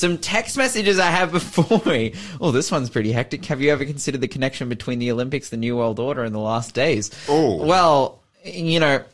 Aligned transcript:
some 0.00 0.18
text 0.18 0.56
messages 0.56 0.98
I 0.98 1.10
have 1.10 1.30
before 1.32 1.82
me. 1.84 2.14
Oh, 2.40 2.50
this 2.50 2.72
one's 2.72 2.90
pretty 2.90 3.12
hectic. 3.12 3.44
Have 3.46 3.60
you 3.60 3.70
ever 3.70 3.84
considered 3.84 4.20
the 4.20 4.28
connection 4.28 4.68
between 4.68 4.98
the 4.98 5.12
Olympics, 5.12 5.50
the 5.50 5.56
New 5.56 5.76
World 5.76 6.00
Order, 6.00 6.24
and 6.24 6.34
the 6.34 6.40
last 6.40 6.74
days? 6.74 7.10
Oh. 7.28 7.64
Well, 7.64 8.22
you 8.44 8.80
know, 8.80 9.04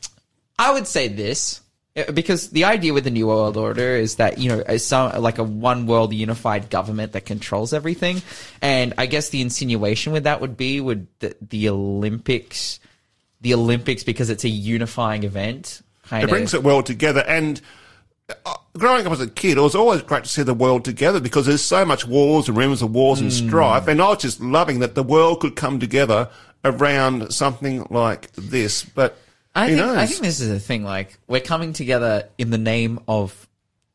I 0.59 0.72
would 0.72 0.86
say 0.86 1.09
this 1.09 1.61
uh, 1.96 2.12
because 2.12 2.50
the 2.50 2.64
idea 2.64 2.95
with 2.95 3.04
the 3.04 3.11
New 3.11 3.27
World 3.27 3.57
Order 3.57 3.96
is 3.96 4.16
that 4.16 4.38
you 4.38 4.48
know 4.48 4.77
some 4.77 5.20
like 5.20 5.38
a 5.38 5.45
one 5.45 5.86
world 5.86 6.14
unified 6.14 6.70
government 6.70 7.12
that 7.12 7.27
controls 7.27 7.73
everything, 7.73 8.23
and 8.62 8.95
I 8.98 9.07
guess 9.07 9.30
the 9.30 9.43
insinuation 9.43 10.12
with 10.12 10.25
that 10.25 10.41
would 10.41 10.57
be 10.57 10.80
would 10.80 11.07
the, 11.18 11.34
the 11.41 11.68
Olympics, 11.68 12.80
the 13.41 13.55
Olympics 13.55 14.05
because 14.05 14.30
it's 14.30 14.45
a 14.45 14.48
unifying 14.48 15.25
event. 15.25 15.82
Kind 16.05 16.23
It 16.23 16.29
brings 16.29 16.53
the 16.53 16.61
world 16.61 16.87
together. 16.87 17.25
And 17.27 17.61
growing 18.77 19.06
up 19.06 19.12
as 19.12 19.20
a 19.20 19.29
kid, 19.29 19.56
it 19.59 19.61
was 19.61 19.74
always 19.74 20.02
great 20.02 20.24
to 20.24 20.30
see 20.30 20.42
the 20.42 20.54
world 20.54 20.84
together 20.84 21.20
because 21.20 21.46
there's 21.46 21.62
so 21.62 21.84
much 21.84 22.06
wars 22.06 22.48
and 22.48 22.56
rumors 22.56 22.82
of 22.82 22.92
wars 22.95 23.20
and 23.20 23.32
Hmm. 23.32 23.46
strife. 23.48 23.88
And 23.88 24.01
I 24.02 24.09
was 24.10 24.18
just 24.18 24.41
loving 24.41 24.80
that 24.80 24.95
the 24.95 25.02
world 25.02 25.41
could 25.41 25.56
come 25.56 25.78
together 25.80 26.28
around 26.65 27.32
something 27.32 27.87
like 27.91 28.32
this. 28.32 28.82
But 28.84 29.16
I 29.54 29.68
who 29.68 29.77
think, 29.77 29.87
knows? 29.87 29.96
I 29.96 30.06
think 30.06 30.20
this 30.23 30.41
is 30.41 30.51
a 30.51 30.60
thing. 30.60 30.84
Like 30.84 31.18
we're 31.27 31.41
coming 31.41 31.73
together 31.73 32.28
in 32.38 32.51
the 32.51 32.59
name 32.59 33.01
of 33.09 33.46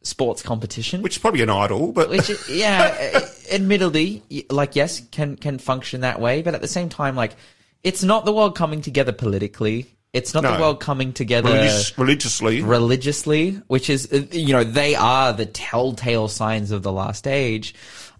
sports 0.03 0.41
competition, 0.41 1.01
which 1.03 1.17
is 1.17 1.21
probably 1.21 1.41
an 1.41 1.49
idol, 1.49 1.91
but 1.91 2.09
which 2.09 2.29
is- 2.29 2.49
yeah, 2.49 3.11
uh, 3.15 3.19
admittedly, 3.51 4.23
like 4.49 4.75
yes, 4.75 5.01
can 5.11 5.35
can 5.35 5.57
function 5.59 6.01
that 6.01 6.19
way, 6.19 6.41
but 6.41 6.55
at 6.55 6.61
the 6.61 6.67
same 6.67 6.89
time, 6.89 7.15
like 7.15 7.35
it's 7.83 8.03
not 8.03 8.25
the 8.25 8.33
world 8.33 8.55
coming 8.55 8.81
together 8.81 9.11
politically. 9.11 9.87
It's 10.13 10.33
not 10.33 10.43
the 10.43 10.59
world 10.59 10.81
coming 10.81 11.13
together 11.13 11.49
religious, 11.49 11.97
religiously. 11.97 12.61
religiously, 12.61 13.51
which 13.67 13.89
is, 13.89 14.11
uh, 14.11 14.25
you 14.31 14.51
know, 14.51 14.65
they 14.65 14.93
are 14.95 15.31
the 15.31 15.45
telltale 15.45 16.27
signs 16.27 16.71
of 16.71 16.83
the 16.83 16.91
last 16.91 17.27
age. 17.27 17.73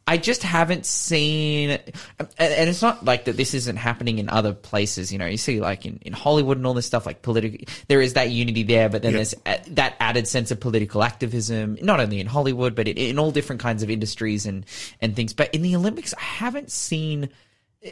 I 0.08 0.18
just 0.18 0.42
haven't 0.42 0.86
seen, 0.86 1.72
and 2.18 2.30
it's 2.40 2.82
not 2.82 3.06
like 3.06 3.26
that 3.26 3.38
this 3.38 3.54
isn't 3.54 3.76
happening 3.76 4.20
in 4.20 4.30
other 4.30 4.54
places. 4.54 5.12
You 5.12 5.20
know, 5.20 5.26
you 5.26 5.38
see 5.38 5.60
like 5.60 5.86
in, 5.86 6.00
in 6.02 6.14
Hollywood 6.14 6.58
and 6.58 6.66
all 6.66 6.74
this 6.74 6.86
stuff, 6.88 7.06
like 7.06 7.22
political, 7.22 7.60
there 7.88 8.02
is 8.02 8.14
that 8.14 8.32
unity 8.32 8.64
there, 8.64 8.90
but 8.90 9.04
then 9.04 9.12
Yeah. 9.12 9.18
there's 9.18 9.36
a, 9.46 9.62
that 9.72 9.96
added 10.00 10.28
sense 10.28 10.50
of 10.50 10.60
political 10.60 11.04
activism, 11.04 11.78
not 11.82 12.00
only 12.00 12.20
in 12.20 12.26
Hollywood, 12.28 12.74
but 12.74 12.88
in, 12.88 12.98
in 12.98 13.20
all 13.20 13.32
different 13.32 13.62
kinds 13.62 13.84
of 13.84 13.90
industries 13.90 14.46
and, 14.46 14.66
and 15.02 15.16
things. 15.16 15.34
But 15.34 15.54
in 15.54 15.62
the 15.62 15.76
Olympics, 15.76 16.14
I 16.18 16.22
haven't 16.22 16.72
seen 16.72 17.30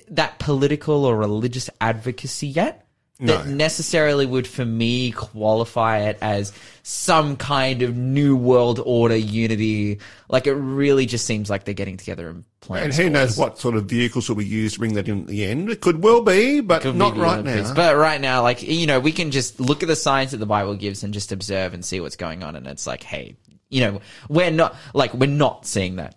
that 0.09 0.39
political 0.39 1.05
or 1.05 1.16
religious 1.16 1.70
advocacy 1.80 2.47
yet 2.47 2.86
that 3.20 3.45
No. 3.48 3.52
necessarily 3.53 4.25
would 4.25 4.48
for 4.48 4.64
me 4.66 5.12
qualify 5.12 6.00
it 6.09 6.17
as 6.22 6.53
some 6.84 7.36
kind 7.36 7.81
of 7.81 7.95
new 7.98 8.36
world 8.36 8.80
order 8.84 9.16
unity 9.16 10.00
like 10.30 10.48
it 10.48 10.53
really 10.53 11.06
just 11.06 11.26
seems 11.26 11.50
like 11.50 11.66
they're 11.66 11.73
getting 11.73 11.98
together 11.98 12.30
and 12.30 12.44
playing 12.61 12.86
and 12.86 12.94
who 12.94 13.09
knows 13.09 13.38
what 13.38 13.59
sort 13.59 13.76
of 13.76 13.86
vehicles 13.86 14.30
will 14.30 14.36
be 14.38 14.45
used 14.45 14.76
to 14.76 14.80
bring 14.80 14.94
that 14.94 15.08
in 15.09 15.22
at 15.22 15.28
the 15.28 15.45
end. 15.45 15.70
It 15.70 15.81
could 15.81 16.02
well 16.03 16.22
be, 16.22 16.61
but 16.61 16.81
Could 16.81 16.94
be 16.94 16.98
not 17.00 17.17
right 17.17 17.39
Olympics. 17.39 17.70
now. 17.70 17.76
But 17.76 17.95
right 17.98 18.22
now, 18.22 18.42
like 18.44 18.64
you 18.64 18.88
know, 18.88 19.00
we 19.00 19.11
can 19.11 19.31
just 19.31 19.59
look 19.59 19.81
at 19.83 19.88
the 19.88 19.95
signs 19.95 20.31
that 20.31 20.38
the 20.38 20.45
Bible 20.45 20.76
gives 20.76 21.04
and 21.04 21.14
just 21.14 21.31
observe 21.31 21.73
and 21.73 21.83
see 21.83 22.00
what's 22.00 22.16
going 22.16 22.44
on. 22.44 22.56
And 22.56 22.67
it's 22.67 22.86
like, 22.88 23.04
hey, 23.04 23.36
you 23.70 23.81
know, 23.81 24.02
we're 24.30 24.52
not 24.52 24.76
like 24.94 25.14
we're 25.14 25.30
not 25.30 25.66
seeing 25.66 25.98
that. 25.98 26.16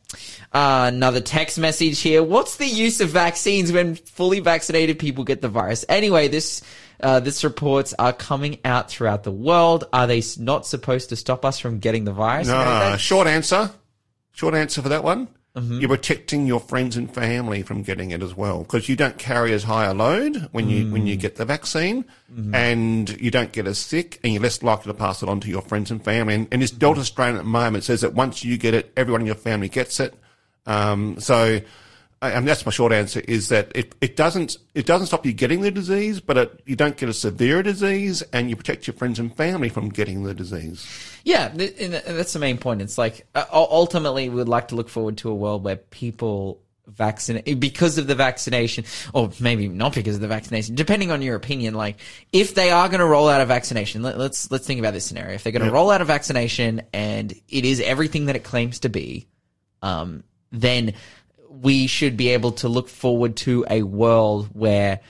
Uh, 0.52 0.90
another 0.92 1.20
text 1.20 1.58
message 1.58 2.00
here. 2.00 2.22
What's 2.22 2.56
the 2.56 2.66
use 2.66 3.00
of 3.00 3.08
vaccines 3.10 3.72
when 3.72 3.94
fully 3.94 4.40
vaccinated 4.40 4.98
people 4.98 5.24
get 5.24 5.40
the 5.42 5.48
virus? 5.48 5.84
Anyway, 5.88 6.28
this. 6.28 6.62
Uh, 7.02 7.20
this 7.20 7.42
reports 7.44 7.94
are 7.98 8.12
coming 8.12 8.58
out 8.64 8.90
throughout 8.90 9.24
the 9.24 9.32
world. 9.32 9.84
Are 9.92 10.06
they 10.06 10.22
not 10.38 10.66
supposed 10.66 11.08
to 11.08 11.16
stop 11.16 11.44
us 11.44 11.58
from 11.58 11.78
getting 11.80 12.04
the 12.04 12.12
virus? 12.12 12.48
No, 12.48 12.96
short 12.98 13.26
answer. 13.26 13.70
Short 14.32 14.54
answer 14.54 14.80
for 14.82 14.88
that 14.88 15.02
one. 15.04 15.28
Mm-hmm. 15.54 15.80
You're 15.80 15.88
protecting 15.90 16.46
your 16.46 16.60
friends 16.60 16.96
and 16.96 17.12
family 17.12 17.62
from 17.62 17.82
getting 17.82 18.10
it 18.10 18.22
as 18.22 18.34
well 18.34 18.62
because 18.62 18.88
you 18.88 18.96
don't 18.96 19.18
carry 19.18 19.52
as 19.52 19.64
high 19.64 19.84
a 19.84 19.92
load 19.92 20.48
when 20.52 20.70
you 20.70 20.90
when 20.90 21.02
Mm. 21.04 21.08
you 21.08 21.16
get 21.16 21.36
the 21.36 21.44
vaccine, 21.44 22.04
Mm-hmm. 22.32 22.54
and 22.54 23.20
you 23.20 23.30
don't 23.30 23.52
get 23.52 23.66
as 23.66 23.78
sick, 23.78 24.18
and 24.24 24.32
you're 24.32 24.40
less 24.42 24.62
likely 24.62 24.90
to 24.90 24.96
pass 24.98 25.22
it 25.22 25.28
on 25.28 25.40
to 25.40 25.48
your 25.50 25.60
friends 25.60 25.90
and 25.90 26.02
family. 26.02 26.34
And, 26.36 26.48
and 26.50 26.62
this 26.62 26.70
Delta 26.70 27.04
strain 27.04 27.34
at 27.34 27.38
the 27.38 27.44
moment 27.44 27.84
says 27.84 28.00
that 28.00 28.14
once 28.14 28.42
you 28.42 28.56
get 28.56 28.72
it, 28.72 28.90
everyone 28.96 29.20
in 29.20 29.26
your 29.26 29.34
family 29.36 29.68
gets 29.68 30.00
it. 30.00 30.14
Um, 30.64 31.20
so, 31.20 31.60
and 32.22 32.46
that's 32.46 32.64
my 32.64 32.70
short 32.70 32.92
answer 32.92 33.20
is 33.26 33.48
that 33.48 33.72
it, 33.74 33.94
it 34.00 34.16
doesn't 34.16 34.56
it 34.74 34.86
doesn't 34.86 35.08
stop 35.08 35.26
you 35.26 35.32
getting 35.32 35.60
the 35.60 35.70
disease, 35.70 36.20
but 36.20 36.38
it, 36.38 36.62
you 36.66 36.76
don't 36.76 36.96
get 36.96 37.08
a 37.08 37.12
severe 37.12 37.62
disease, 37.62 38.22
and 38.32 38.48
you 38.48 38.56
protect 38.56 38.86
your 38.86 38.94
friends 38.94 39.18
and 39.18 39.36
family 39.36 39.68
from 39.68 39.88
getting 39.88 40.22
the 40.22 40.32
disease. 40.32 40.86
Yeah, 41.24 41.48
and 41.48 41.94
that's 41.94 42.32
the 42.32 42.38
main 42.38 42.58
point. 42.58 42.80
It's 42.80 42.96
like 42.96 43.26
uh, 43.34 43.44
ultimately, 43.52 44.28
we'd 44.28 44.48
like 44.48 44.68
to 44.68 44.76
look 44.76 44.88
forward 44.88 45.18
to 45.18 45.30
a 45.30 45.34
world 45.34 45.64
where 45.64 45.76
people 45.76 46.60
vaccinate 46.86 47.58
because 47.60 47.98
of 47.98 48.06
the 48.06 48.14
vaccination, 48.14 48.84
or 49.14 49.30
maybe 49.40 49.68
not 49.68 49.94
because 49.94 50.16
of 50.16 50.20
the 50.20 50.28
vaccination, 50.28 50.74
depending 50.74 51.10
on 51.10 51.22
your 51.22 51.36
opinion. 51.36 51.74
Like, 51.74 51.98
if 52.32 52.54
they 52.54 52.70
are 52.70 52.88
going 52.88 53.00
to 53.00 53.06
roll 53.06 53.28
out 53.28 53.40
a 53.40 53.46
vaccination, 53.46 54.02
let, 54.02 54.18
let's 54.18 54.50
let's 54.50 54.66
think 54.66 54.78
about 54.78 54.94
this 54.94 55.04
scenario. 55.04 55.34
If 55.34 55.42
they're 55.42 55.52
going 55.52 55.64
to 55.64 55.72
roll 55.72 55.90
out 55.90 56.00
a 56.00 56.04
vaccination 56.04 56.82
and 56.92 57.32
it 57.48 57.64
is 57.64 57.80
everything 57.80 58.26
that 58.26 58.36
it 58.36 58.44
claims 58.44 58.80
to 58.80 58.88
be, 58.88 59.26
um, 59.80 60.24
then 60.52 60.94
we 61.60 61.86
should 61.86 62.16
be 62.16 62.30
able 62.30 62.52
to 62.52 62.68
look 62.68 62.88
forward 62.88 63.36
to 63.36 63.64
a 63.68 63.82
world 63.82 64.48
where 64.52 65.00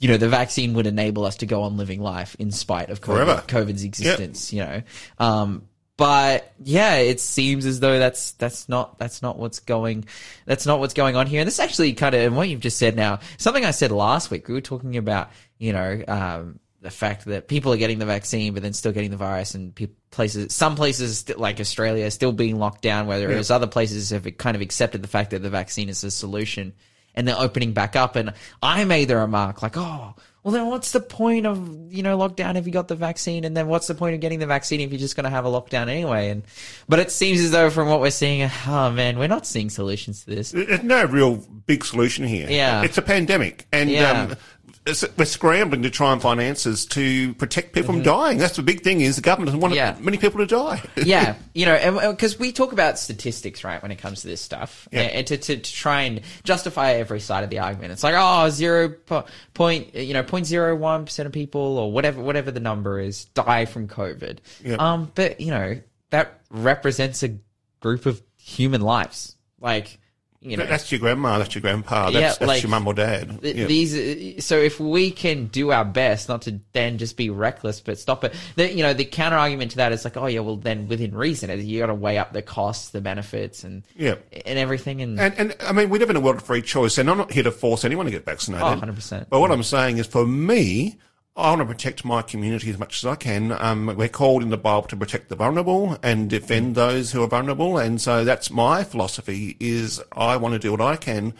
you 0.00 0.08
know, 0.08 0.18
the 0.18 0.28
vaccine 0.28 0.74
would 0.74 0.86
enable 0.86 1.24
us 1.24 1.36
to 1.36 1.46
go 1.46 1.62
on 1.62 1.78
living 1.78 1.98
life 1.98 2.36
in 2.38 2.50
spite 2.50 2.90
of 2.90 3.00
COVID. 3.00 3.24
COVID's 3.46 3.84
existence, 3.84 4.52
you 4.52 4.60
know. 4.60 4.82
Um, 5.18 5.66
but 5.96 6.52
yeah, 6.62 6.96
it 6.96 7.20
seems 7.20 7.64
as 7.64 7.80
though 7.80 7.98
that's 7.98 8.32
that's 8.32 8.68
not 8.68 8.98
that's 8.98 9.22
not 9.22 9.38
what's 9.38 9.60
going 9.60 10.04
that's 10.44 10.66
not 10.66 10.80
what's 10.80 10.92
going 10.92 11.14
on 11.14 11.26
here. 11.26 11.40
And 11.40 11.46
this 11.46 11.60
actually 11.60 11.94
kind 11.94 12.14
of 12.14 12.20
and 12.20 12.36
what 12.36 12.48
you've 12.48 12.60
just 12.60 12.78
said 12.78 12.96
now, 12.96 13.20
something 13.38 13.64
I 13.64 13.70
said 13.70 13.92
last 13.92 14.30
week. 14.30 14.48
We 14.48 14.54
were 14.54 14.60
talking 14.60 14.96
about 14.96 15.30
you 15.58 15.72
know 15.72 16.02
um, 16.08 16.58
the 16.84 16.90
fact 16.90 17.24
that 17.24 17.48
people 17.48 17.72
are 17.72 17.76
getting 17.76 17.98
the 17.98 18.06
vaccine, 18.06 18.54
but 18.54 18.62
then 18.62 18.72
still 18.72 18.92
getting 18.92 19.10
the 19.10 19.16
virus, 19.16 19.54
and 19.56 19.74
pe- 19.74 19.88
places 20.12 20.54
some 20.54 20.76
places 20.76 21.28
like 21.36 21.58
Australia 21.58 22.06
are 22.06 22.10
still 22.10 22.30
being 22.32 22.58
locked 22.58 22.82
down, 22.82 23.06
whereas 23.08 23.50
other 23.50 23.66
places 23.66 24.10
have 24.10 24.24
kind 24.38 24.54
of 24.54 24.60
accepted 24.62 25.02
the 25.02 25.08
fact 25.08 25.30
that 25.30 25.42
the 25.42 25.50
vaccine 25.50 25.88
is 25.88 26.04
a 26.04 26.10
solution 26.10 26.72
and 27.16 27.26
they're 27.26 27.38
opening 27.38 27.72
back 27.72 27.96
up. 27.96 28.16
And 28.16 28.32
I 28.62 28.84
made 28.84 29.08
the 29.08 29.16
remark 29.16 29.62
like, 29.62 29.76
oh, 29.76 30.14
well, 30.42 30.52
then 30.52 30.66
what's 30.66 30.92
the 30.92 31.00
point 31.00 31.46
of, 31.46 31.92
you 31.92 32.02
know, 32.02 32.18
lockdown 32.18 32.56
if 32.56 32.66
you 32.66 32.72
got 32.72 32.88
the 32.88 32.96
vaccine? 32.96 33.44
And 33.44 33.56
then 33.56 33.66
what's 33.68 33.86
the 33.86 33.94
point 33.94 34.14
of 34.14 34.20
getting 34.20 34.40
the 34.40 34.46
vaccine 34.46 34.80
if 34.80 34.90
you're 34.90 34.98
just 34.98 35.16
going 35.16 35.24
to 35.24 35.30
have 35.30 35.46
a 35.46 35.48
lockdown 35.48 35.88
anyway? 35.88 36.28
And, 36.30 36.42
but 36.88 36.98
it 36.98 37.10
seems 37.10 37.40
as 37.40 37.50
though 37.52 37.70
from 37.70 37.88
what 37.88 38.00
we're 38.00 38.10
seeing, 38.10 38.50
oh 38.66 38.90
man, 38.90 39.18
we're 39.18 39.28
not 39.28 39.46
seeing 39.46 39.70
solutions 39.70 40.24
to 40.24 40.34
this. 40.34 40.50
There's 40.50 40.82
no 40.82 41.04
real 41.06 41.36
big 41.36 41.84
solution 41.84 42.26
here. 42.26 42.48
Yeah. 42.50 42.82
It's 42.82 42.98
a 42.98 43.02
pandemic. 43.02 43.66
And 43.72 43.88
Yeah. 43.88 44.10
um, 44.10 44.30
it's- 44.32 44.46
we're 44.86 45.24
scrambling 45.24 45.82
to 45.82 45.90
try 45.90 46.12
and 46.12 46.20
find 46.20 46.40
answers 46.40 46.84
to 46.86 47.32
protect 47.34 47.72
people 47.72 47.94
from 47.94 48.02
dying. 48.02 48.36
That's 48.38 48.56
the 48.56 48.62
big 48.62 48.82
thing 48.82 49.00
is 49.00 49.16
the 49.16 49.22
government 49.22 49.46
doesn't 49.46 49.60
want 49.60 49.72
Mm-hmm. 49.74 49.98
Yeah. 49.98 50.04
many 50.04 50.18
people 50.18 50.40
to 50.40 50.46
die. 50.46 50.82
yeah, 50.96 51.36
you 51.54 51.64
know, 51.64 52.10
because 52.10 52.38
we 52.38 52.52
talk 52.52 52.72
about 52.72 52.98
statistics, 52.98 53.64
right, 53.64 53.80
when 53.82 53.90
it 53.90 53.96
comes 53.96 54.20
to 54.22 54.26
this 54.26 54.40
stuff, 54.42 54.86
Yeah. 54.92 55.00
and 55.02 55.26
to, 55.28 55.36
to, 55.38 55.56
to 55.56 55.72
try 55.74 56.02
and 56.02 56.20
justify 56.44 56.92
every 56.92 57.20
side 57.20 57.44
of 57.44 57.50
the 57.50 57.60
argument. 57.60 57.92
It's 57.92 58.02
like, 58.04 58.14
oh, 58.16 58.50
zero 58.50 58.90
po- 58.90 59.24
point, 59.54 59.94
you 59.94 60.12
know, 60.12 60.22
point 60.22 60.46
zero 60.46 60.76
one 60.76 61.06
percent 61.06 61.26
of 61.26 61.32
people, 61.32 61.78
or 61.78 61.90
whatever, 61.90 62.20
whatever 62.22 62.50
the 62.50 62.60
number 62.60 63.00
is, 63.00 63.24
die 63.26 63.64
from 63.64 63.88
COVID. 63.88 64.38
Yeah. 64.62 64.76
Um, 64.76 65.10
but 65.14 65.40
you 65.40 65.50
know, 65.50 65.80
that 66.10 66.40
represents 66.50 67.22
a 67.22 67.38
group 67.80 68.04
of 68.06 68.20
human 68.36 68.82
lives, 68.82 69.34
like. 69.60 69.98
You 70.44 70.58
know, 70.58 70.66
that's 70.66 70.92
your 70.92 70.98
grandma, 70.98 71.38
that's 71.38 71.54
your 71.54 71.62
grandpa, 71.62 72.10
that's, 72.10 72.14
Yeah, 72.14 72.28
that's 72.28 72.40
like, 72.42 72.62
your 72.62 72.68
mum 72.70 72.86
or 72.86 72.92
dad. 72.92 73.40
Th- 73.40 73.56
Yeah. 73.56 73.64
These, 73.64 74.44
so 74.44 74.58
if 74.58 74.78
we 74.78 75.10
can 75.10 75.46
do 75.46 75.72
our 75.72 75.84
best 75.86 76.28
not 76.28 76.42
to 76.42 76.60
then 76.74 76.98
just 76.98 77.16
be 77.16 77.30
reckless, 77.30 77.80
but 77.80 77.98
stop 77.98 78.24
it. 78.24 78.34
The, 78.56 78.70
you 78.70 78.82
know, 78.82 78.92
the 78.92 79.06
counter 79.06 79.36
argument 79.38 79.70
to 79.70 79.76
that 79.78 79.92
is 79.92 80.04
like, 80.04 80.18
oh 80.18 80.26
yeah, 80.26 80.40
well 80.40 80.56
then 80.56 80.86
within 80.86 81.14
reason, 81.14 81.50
you 81.66 81.80
got 81.80 81.86
to 81.86 81.94
weigh 81.94 82.18
up 82.18 82.32
the 82.34 82.42
costs, 82.42 82.90
the 82.90 83.00
benefits, 83.00 83.64
and 83.64 83.84
Yeah. 83.96 84.16
and 84.44 84.58
everything. 84.58 85.00
And, 85.00 85.18
And, 85.18 85.34
and 85.38 85.56
I 85.62 85.72
mean, 85.72 85.88
we 85.88 85.98
live 85.98 86.10
in 86.10 86.16
a 86.16 86.20
world 86.20 86.36
of 86.36 86.42
free 86.42 86.60
choice, 86.62 86.98
and 86.98 87.08
I'm 87.08 87.16
not 87.18 87.32
here 87.32 87.44
to 87.44 87.50
force 87.50 87.84
anyone 87.84 88.04
to 88.04 88.12
get 88.12 88.26
vaccinated. 88.26 88.66
Oh, 88.66 88.76
100%. 88.76 89.26
But 89.30 89.40
what 89.40 89.50
I'm 89.50 89.62
saying 89.62 89.96
is, 89.98 90.06
for 90.06 90.26
me, 90.26 90.96
I 91.36 91.50
want 91.50 91.62
to 91.62 91.66
protect 91.66 92.04
my 92.04 92.22
community 92.22 92.70
as 92.70 92.78
much 92.78 93.02
as 93.02 93.06
I 93.06 93.16
can. 93.16 93.50
Um, 93.50 93.92
we're 93.96 94.08
called 94.08 94.42
in 94.44 94.50
the 94.50 94.56
Bible 94.56 94.86
to 94.88 94.96
protect 94.96 95.28
the 95.30 95.34
vulnerable 95.34 95.98
and 96.00 96.30
defend 96.30 96.76
those 96.76 97.10
who 97.10 97.24
are 97.24 97.26
vulnerable, 97.26 97.76
and 97.76 98.00
so 98.00 98.24
that's 98.24 98.52
my 98.52 98.84
philosophy. 98.84 99.56
Is 99.58 100.00
I 100.12 100.36
want 100.36 100.52
to 100.54 100.60
do 100.60 100.70
what 100.70 100.80
I 100.80 100.94
can, 100.96 101.34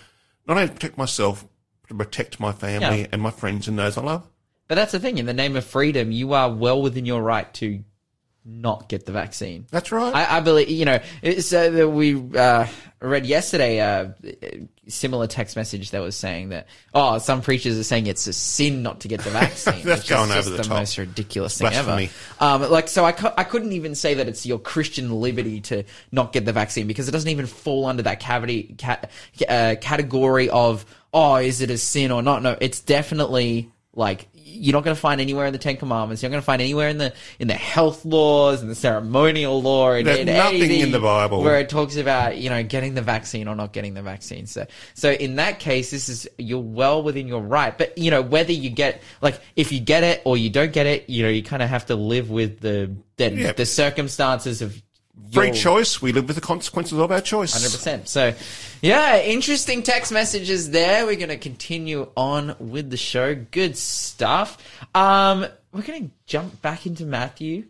not 0.48 0.56
only 0.56 0.66
to 0.68 0.74
protect 0.74 0.98
myself, 0.98 1.46
but 1.82 1.88
to 1.90 1.94
protect 1.94 2.40
my 2.40 2.50
family 2.50 3.02
Yeah. 3.02 3.06
and 3.12 3.22
my 3.22 3.30
friends 3.30 3.68
and 3.68 3.78
those 3.78 3.96
I 3.96 4.02
love. 4.02 4.26
but 4.66 4.74
that's 4.74 4.92
the 4.92 4.98
thing. 4.98 5.18
In 5.18 5.26
the 5.26 5.32
name 5.34 5.54
of 5.54 5.64
freedom, 5.64 6.10
you 6.10 6.32
are 6.32 6.50
well 6.52 6.82
within 6.82 7.06
your 7.06 7.22
right 7.22 7.52
to 7.54 7.84
not 8.44 8.88
get 8.88 9.06
the 9.06 9.12
vaccine. 9.12 9.66
That's 9.70 9.90
right. 9.90 10.14
I, 10.14 10.36
I 10.36 10.40
believe 10.40 10.68
you 10.68 10.84
know. 10.84 11.00
So 11.40 11.70
that 11.70 11.88
we 11.88 12.14
uh, 12.36 12.66
read 13.00 13.24
yesterday 13.26 13.80
uh, 13.80 14.08
a 14.42 14.68
similar 14.86 15.26
text 15.26 15.56
message 15.56 15.92
that 15.92 16.00
was 16.02 16.14
saying 16.14 16.50
that 16.50 16.66
oh, 16.92 17.16
some 17.18 17.40
preachers 17.40 17.78
are 17.78 17.84
saying 17.84 18.06
it's 18.06 18.26
a 18.26 18.32
sin 18.34 18.82
not 18.82 19.00
to 19.00 19.08
get 19.08 19.20
the 19.22 19.30
vaccine. 19.30 19.82
That's 19.82 20.02
which 20.02 20.10
going 20.10 20.30
is 20.30 20.36
over 20.36 20.50
the 20.50 20.56
the 20.58 20.62
top. 20.64 20.78
most 20.78 20.98
ridiculous 20.98 21.56
thing 21.58 21.70
Blasphemy. 21.70 22.10
ever. 22.40 22.64
Um, 22.64 22.70
like 22.70 22.88
so, 22.88 23.04
I 23.04 23.12
cu- 23.12 23.32
I 23.36 23.44
couldn't 23.44 23.72
even 23.72 23.94
say 23.94 24.14
that 24.14 24.28
it's 24.28 24.44
your 24.44 24.58
Christian 24.58 25.20
liberty 25.20 25.60
to 25.62 25.84
not 26.12 26.32
get 26.32 26.44
the 26.44 26.52
vaccine 26.52 26.86
because 26.86 27.08
it 27.08 27.12
doesn't 27.12 27.30
even 27.30 27.46
fall 27.46 27.86
under 27.86 28.02
that 28.02 28.20
cavity 28.20 28.76
ca- 28.78 29.00
uh, 29.48 29.76
category 29.80 30.50
of 30.50 30.84
oh, 31.14 31.36
is 31.36 31.60
it 31.60 31.70
a 31.70 31.78
sin 31.78 32.10
or 32.10 32.22
not? 32.22 32.42
No, 32.42 32.58
it's 32.60 32.80
definitely 32.80 33.70
like 33.94 34.28
you're 34.54 34.72
not 34.72 34.84
going 34.84 34.94
to 34.94 35.00
find 35.00 35.20
anywhere 35.20 35.46
in 35.46 35.52
the 35.52 35.58
Ten 35.58 35.76
Commandments. 35.76 36.22
You're 36.22 36.30
not 36.30 36.34
going 36.34 36.42
to 36.42 36.46
find 36.46 36.62
anywhere 36.62 36.88
in 36.88 36.98
the 36.98 37.12
in 37.38 37.48
the 37.48 37.54
health 37.54 38.04
laws 38.04 38.62
and 38.62 38.70
the 38.70 38.74
ceremonial 38.74 39.60
law 39.60 39.92
and, 39.92 40.06
There's 40.06 40.24
nothing 40.26 40.70
in 40.70 40.92
the 40.92 41.00
Bible. 41.00 41.42
where 41.42 41.58
it 41.60 41.68
talks 41.68 41.96
about 41.96 42.38
you 42.38 42.50
know 42.50 42.62
getting 42.62 42.94
the 42.94 43.02
vaccine 43.02 43.48
or 43.48 43.54
not 43.54 43.72
getting 43.72 43.94
the 43.94 44.02
vaccine. 44.02 44.46
So 44.46 44.66
so 44.94 45.10
in 45.10 45.36
that 45.36 45.58
case, 45.58 45.90
this 45.90 46.08
is 46.08 46.28
you're 46.38 46.60
well 46.60 47.02
within 47.02 47.26
your 47.28 47.40
right. 47.42 47.76
But 47.76 47.98
you 47.98 48.10
know 48.10 48.22
whether 48.22 48.52
you 48.52 48.70
get 48.70 49.02
like 49.20 49.40
if 49.56 49.72
you 49.72 49.80
get 49.80 50.04
it 50.04 50.22
or 50.24 50.36
you 50.36 50.50
don't 50.50 50.72
get 50.72 50.86
it, 50.86 51.10
you 51.10 51.22
know 51.22 51.28
you 51.30 51.42
kind 51.42 51.62
of 51.62 51.68
have 51.68 51.86
to 51.86 51.96
live 51.96 52.30
with 52.30 52.60
the 52.60 52.94
the, 53.16 53.30
Yeah. 53.32 53.52
the 53.52 53.66
circumstances 53.66 54.60
of 54.62 54.80
Free 55.34 55.52
choice. 55.52 56.00
We 56.00 56.12
live 56.12 56.26
with 56.26 56.36
the 56.36 56.42
consequences 56.42 56.98
of 56.98 57.10
our 57.10 57.20
choice. 57.20 57.52
Hundred 57.52 57.72
percent. 57.72 58.08
So, 58.08 58.34
yeah, 58.80 59.20
interesting 59.20 59.82
text 59.82 60.12
messages 60.12 60.70
there. 60.70 61.06
We're 61.06 61.16
going 61.16 61.28
to 61.28 61.36
continue 61.36 62.08
on 62.16 62.56
with 62.58 62.90
the 62.90 62.96
show. 62.96 63.34
Good 63.34 63.76
stuff. 63.76 64.58
Um, 64.94 65.46
we're 65.72 65.82
going 65.82 66.08
to 66.08 66.14
jump 66.26 66.62
back 66.62 66.86
into 66.86 67.04
Matthew. 67.04 67.64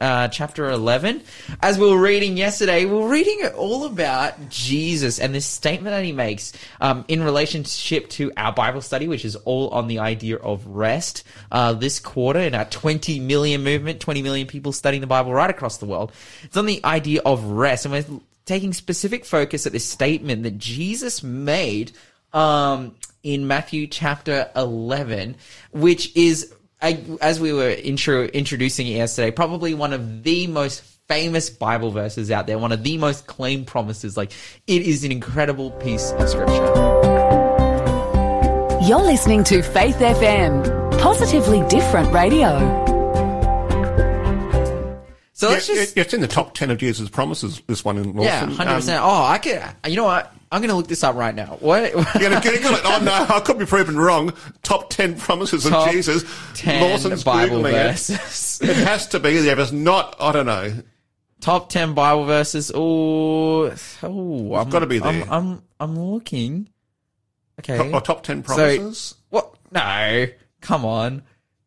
Uh, 0.00 0.26
chapter 0.26 0.68
11. 0.68 1.22
As 1.62 1.78
we 1.78 1.88
were 1.88 2.00
reading 2.00 2.36
yesterday, 2.36 2.84
we 2.84 3.00
are 3.00 3.08
reading 3.08 3.38
it 3.42 3.54
all 3.54 3.84
about 3.84 4.48
Jesus 4.48 5.20
and 5.20 5.32
this 5.32 5.46
statement 5.46 5.94
that 5.94 6.04
he 6.04 6.10
makes 6.10 6.52
um, 6.80 7.04
in 7.06 7.22
relationship 7.22 8.08
to 8.10 8.32
our 8.36 8.52
Bible 8.52 8.80
study, 8.80 9.06
which 9.06 9.24
is 9.24 9.36
all 9.36 9.68
on 9.68 9.86
the 9.86 10.00
idea 10.00 10.36
of 10.38 10.66
rest 10.66 11.22
uh, 11.52 11.74
this 11.74 12.00
quarter 12.00 12.40
in 12.40 12.56
our 12.56 12.64
20 12.64 13.20
million 13.20 13.62
movement, 13.62 14.00
20 14.00 14.20
million 14.20 14.48
people 14.48 14.72
studying 14.72 15.00
the 15.00 15.06
Bible 15.06 15.32
right 15.32 15.48
across 15.48 15.78
the 15.78 15.86
world. 15.86 16.10
It's 16.42 16.56
on 16.56 16.66
the 16.66 16.84
idea 16.84 17.22
of 17.24 17.44
rest. 17.44 17.86
And 17.86 17.92
we're 17.92 18.20
taking 18.46 18.72
specific 18.72 19.24
focus 19.24 19.64
at 19.64 19.72
this 19.72 19.88
statement 19.88 20.42
that 20.42 20.58
Jesus 20.58 21.22
made 21.22 21.92
um, 22.32 22.96
in 23.22 23.46
Matthew 23.46 23.86
chapter 23.86 24.50
11, 24.56 25.36
which 25.70 26.14
is, 26.16 26.52
I- 26.80 27.00
as 27.20 27.40
we 27.40 27.52
were 27.52 27.70
intro, 27.70 28.24
introducing 28.26 28.86
it 28.86 28.92
yesterday, 28.96 29.30
probably 29.30 29.74
one 29.74 29.92
of 29.92 30.22
the 30.22 30.46
most 30.46 30.82
famous 31.08 31.50
Bible 31.50 31.90
verses 31.90 32.30
out 32.30 32.46
there, 32.46 32.58
one 32.58 32.70
of 32.72 32.82
the 32.84 32.98
most 32.98 33.26
claimed 33.26 33.66
promises. 33.66 34.16
Like, 34.16 34.30
it 34.66 34.82
is 34.82 35.02
an 35.04 35.10
incredible 35.10 35.70
piece 35.72 36.12
of 36.12 36.28
scripture. 36.28 36.54
You're 38.86 39.02
listening 39.02 39.42
to 39.44 39.62
Faith 39.62 39.96
FM, 39.98 40.62
positively 41.00 41.62
different 41.68 42.12
radio. 42.12 42.58
So 45.32 45.48
Yeah, 45.48 45.54
let's 45.54 45.66
just. 45.68 45.96
it- 45.96 46.00
it's 46.00 46.14
in 46.14 46.20
the 46.20 46.26
top 46.28 46.54
10 46.54 46.70
of 46.70 46.78
Jesus' 46.78 47.08
promises, 47.08 47.60
this 47.66 47.84
one 47.84 47.96
in 47.96 48.04
Lawson. 48.14 48.22
Yeah, 48.22 48.46
hundred 48.56 48.74
percent. 48.74 49.02
Um, 49.02 49.08
oh, 49.08 49.22
I 49.24 49.38
could. 49.38 49.62
You 49.86 49.96
know 49.96 50.04
what? 50.04 50.32
I'm 50.50 50.60
going 50.62 50.70
to 50.70 50.76
look 50.76 50.88
this 50.88 51.04
up 51.04 51.14
right 51.14 51.34
now. 51.34 51.56
What? 51.60 51.92
You're 51.92 52.04
going 52.30 52.40
to 52.40 52.48
Google 52.48 52.74
it. 52.74 52.80
Oh, 52.84 53.00
no, 53.02 53.12
I 53.12 53.40
could 53.40 53.58
be 53.58 53.66
proven 53.66 53.98
wrong. 53.98 54.32
Top 54.62 54.88
10 54.90 55.18
promises 55.18 55.66
of 55.66 55.90
Jesus. 55.90 56.24
10 56.54 56.80
Lawson's 56.82 57.22
Bible 57.24 57.58
Googling 57.60 57.68
it. 57.70 57.72
verses. 57.72 58.60
It 58.62 58.76
has 58.76 59.06
to 59.08 59.20
be 59.20 59.36
there. 59.38 59.52
If 59.52 59.58
it's 59.58 59.72
not, 59.72 60.16
I 60.18 60.32
don't 60.32 60.46
know. 60.46 60.72
Top 61.40 61.68
ten 61.68 61.94
Bible 61.94 62.24
verses. 62.24 62.72
Oh, 62.74 63.72
oh, 64.02 64.54
I'm, 64.56 64.68
gotta 64.70 64.86
be 64.86 65.00
I'm, 65.00 65.20
there. 65.20 65.30
I'm, 65.32 65.62
I'm 65.78 65.96
looking. 65.96 66.68
Okay. 67.60 67.76
Top, 67.76 67.92
or 67.94 68.00
top 68.00 68.22
10 68.24 68.42
So- 68.44 68.54
promises. 68.56 69.14
What? 69.30 69.54
No, 69.70 70.26
come 70.60 70.84
on. 70.84 71.22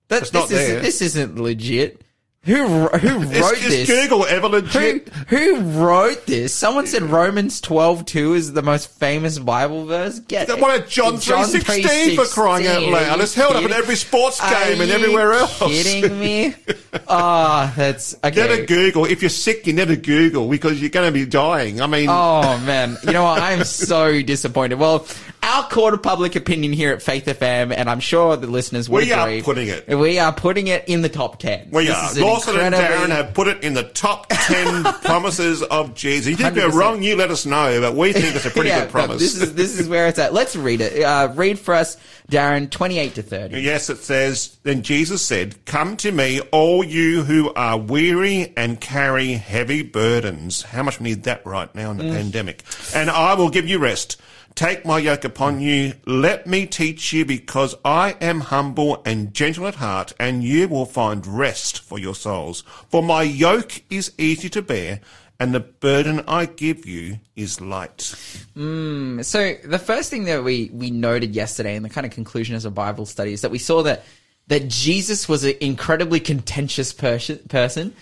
That, 0.10 0.24
It's 0.24 0.32
this 0.32 0.42
not 0.42 0.52
isn't, 0.52 0.74
there. 0.74 0.82
this 0.82 1.02
isn't 1.02 1.40
legit. 1.40 2.02
Who 2.46 2.88
who 2.88 3.20
wrote 3.20 3.32
Is, 3.54 3.66
is 3.66 3.88
this? 3.88 3.88
Google 3.88 4.26
ever 4.26 4.48
Who 4.48 4.54
legit? 4.56 5.10
who 5.28 5.60
wrote 5.60 6.26
this? 6.26 6.52
Someone 6.52 6.88
said 6.88 7.04
Romans 7.04 7.62
twelve 7.62 8.04
two 8.06 8.34
is 8.34 8.54
the 8.54 8.64
most 8.64 8.90
famous 8.90 9.38
Bible 9.38 9.86
verse. 9.86 10.18
Get 10.18 10.50
What 10.50 10.58
about 10.76 10.90
John 10.90 11.14
3.16 11.18 12.16
for 12.16 12.26
crying 12.26 12.66
out 12.66 12.82
loud? 12.82 13.20
Are 13.20 13.22
It's 13.22 13.36
held 13.36 13.56
up 13.56 13.64
in 13.64 13.72
every 13.72 13.96
sports 13.96 14.42
Are 14.42 14.50
game 14.50 14.82
and 14.82 14.90
everywhere 14.90 15.34
else. 15.34 15.60
Kidding 15.60 16.20
me? 16.20 16.56
Ah, 17.08 17.74
that's 17.78 18.16
okay. 18.22 18.36
Never 18.48 18.66
Google. 18.66 19.06
If 19.06 19.22
you're 19.22 19.30
sick, 19.30 19.66
you 19.66 19.72
never 19.72 19.96
Google 19.96 20.50
because 20.50 20.82
you're 20.82 20.90
going 20.90 21.08
to 21.08 21.12
be 21.14 21.26
dying. 21.26 21.80
I 21.82 21.88
mean, 21.88 22.08
Oh 22.10 22.58
man, 22.66 22.98
you 23.04 23.14
know 23.14 23.24
what? 23.24 23.42
I 23.42 23.54
am 23.54 23.64
so 23.64 24.22
disappointed. 24.22 24.78
Well, 24.78 25.06
our 25.44 25.68
court 25.70 25.94
of 25.94 26.04
public 26.04 26.36
opinion 26.36 26.72
here 26.72 26.94
at 26.94 27.02
Faith 27.02 27.26
FM, 27.26 27.74
and 27.76 27.90
I'm 27.90 28.00
sure 28.00 28.38
the 28.38 28.48
listeners 28.48 28.88
would 28.90 29.06
We 29.06 29.12
are 29.12 29.28
agree. 29.28 29.42
putting 29.42 29.68
it. 29.68 29.88
We 29.88 30.20
are 30.20 30.32
putting 30.32 30.68
it 30.68 30.88
in 30.88 31.02
the 31.02 31.10
top 31.10 31.40
ten. 31.40 31.70
we 31.72 31.88
This 31.88 32.18
are. 32.18 32.22
Lawson 32.22 32.60
and 32.60 32.76
Darren 32.76 33.10
have 33.10 33.34
put 33.34 33.48
it 33.48 33.64
in 33.64 33.74
the 33.74 33.84
top 33.84 34.28
10 34.30 34.84
promises 35.04 35.64
of 35.64 35.96
Jesus. 35.96 36.40
If 36.40 36.56
you're 36.56 36.70
100%. 36.70 36.74
wrong, 36.74 37.02
you 37.04 37.16
let 37.16 37.32
us 37.32 37.46
know, 37.46 37.82
but 37.82 37.96
we 37.96 38.14
think 38.14 38.36
it's 38.36 38.46
a 38.46 38.50
pretty 38.52 38.70
Yeah, 38.72 38.82
good 38.82 38.92
promise. 38.92 39.20
this 39.20 39.36
is 39.42 39.56
this 39.56 39.80
is 39.80 39.90
where 39.90 40.08
it's 40.08 40.20
at. 40.20 40.34
Let's 40.34 40.56
read 40.56 40.82
it. 40.82 41.02
Uh, 41.04 41.32
read 41.36 41.58
for 41.60 41.74
us, 41.74 41.98
Darren, 42.30 42.70
twenty-eight 42.70 43.16
to 43.16 43.24
thirty. 43.24 43.62
Yes, 43.62 43.90
it 43.90 43.98
says, 43.98 44.58
Then 44.64 44.84
Jesus 44.84 45.22
said, 45.24 45.66
Come 45.66 45.98
to 45.98 46.12
me, 46.12 46.40
all 46.52 46.84
you 46.84 47.24
who 47.24 47.52
are 47.56 47.78
weary 47.78 48.54
and 48.56 48.80
carry 48.80 49.34
heavy 49.34 49.82
burdens. 49.82 50.62
How 50.62 50.84
much 50.84 51.00
we 51.00 51.06
need 51.10 51.24
that 51.24 51.46
right 51.46 51.74
now 51.76 51.92
in 51.92 51.98
the 51.98 52.04
pandemic? 52.04 52.64
And 52.96 53.10
I 53.10 53.34
will 53.34 53.50
give 53.50 53.68
you 53.68 53.80
rest. 53.80 54.22
Take 54.56 54.86
my 54.86 55.00
yoke 55.00 55.24
upon 55.24 55.62
you. 55.62 55.94
Let 56.06 56.46
me 56.46 56.66
teach 56.66 57.14
you 57.14 57.26
because 57.26 57.76
I 57.86 58.18
am 58.22 58.42
humble 58.42 59.02
and 59.06 59.34
gentle 59.34 59.68
at 59.68 59.76
heart 59.76 60.14
and 60.20 60.44
you 60.44 60.68
will 60.68 60.86
find 60.86 61.26
rest 61.26 61.82
for 61.82 61.98
your 61.98 62.16
souls. 62.16 62.64
For 62.90 63.02
my 63.02 63.24
yoke 63.24 63.82
is 63.90 64.12
easy 64.18 64.50
to 64.50 64.62
bear 64.62 65.00
and 65.42 65.56
the 65.56 65.60
burden 65.60 66.24
I 66.28 66.46
give 66.46 66.86
you 66.86 67.20
is 67.36 67.60
light. 67.60 68.14
Mm, 68.56 69.26
so 69.26 69.56
the 69.64 69.80
first 69.80 70.12
thing 70.12 70.26
that 70.26 70.44
we 70.44 70.70
we 70.72 70.92
noted 70.92 71.34
yesterday 71.34 71.76
in 71.76 71.82
the 71.82 71.90
kind 71.90 72.06
of 72.06 72.12
conclusion 72.12 72.56
as 72.56 72.64
a 72.64 72.70
Bible 72.70 73.08
study 73.08 73.34
is 73.34 73.42
that 73.42 73.50
we 73.50 73.58
saw 73.58 73.82
that 73.82 74.04
that 74.48 74.68
Jesus 74.68 75.28
was 75.28 75.44
an 75.44 75.56
incredibly 75.60 76.20
contentious 76.20 76.94
person 76.94 77.40
person. 77.50 77.96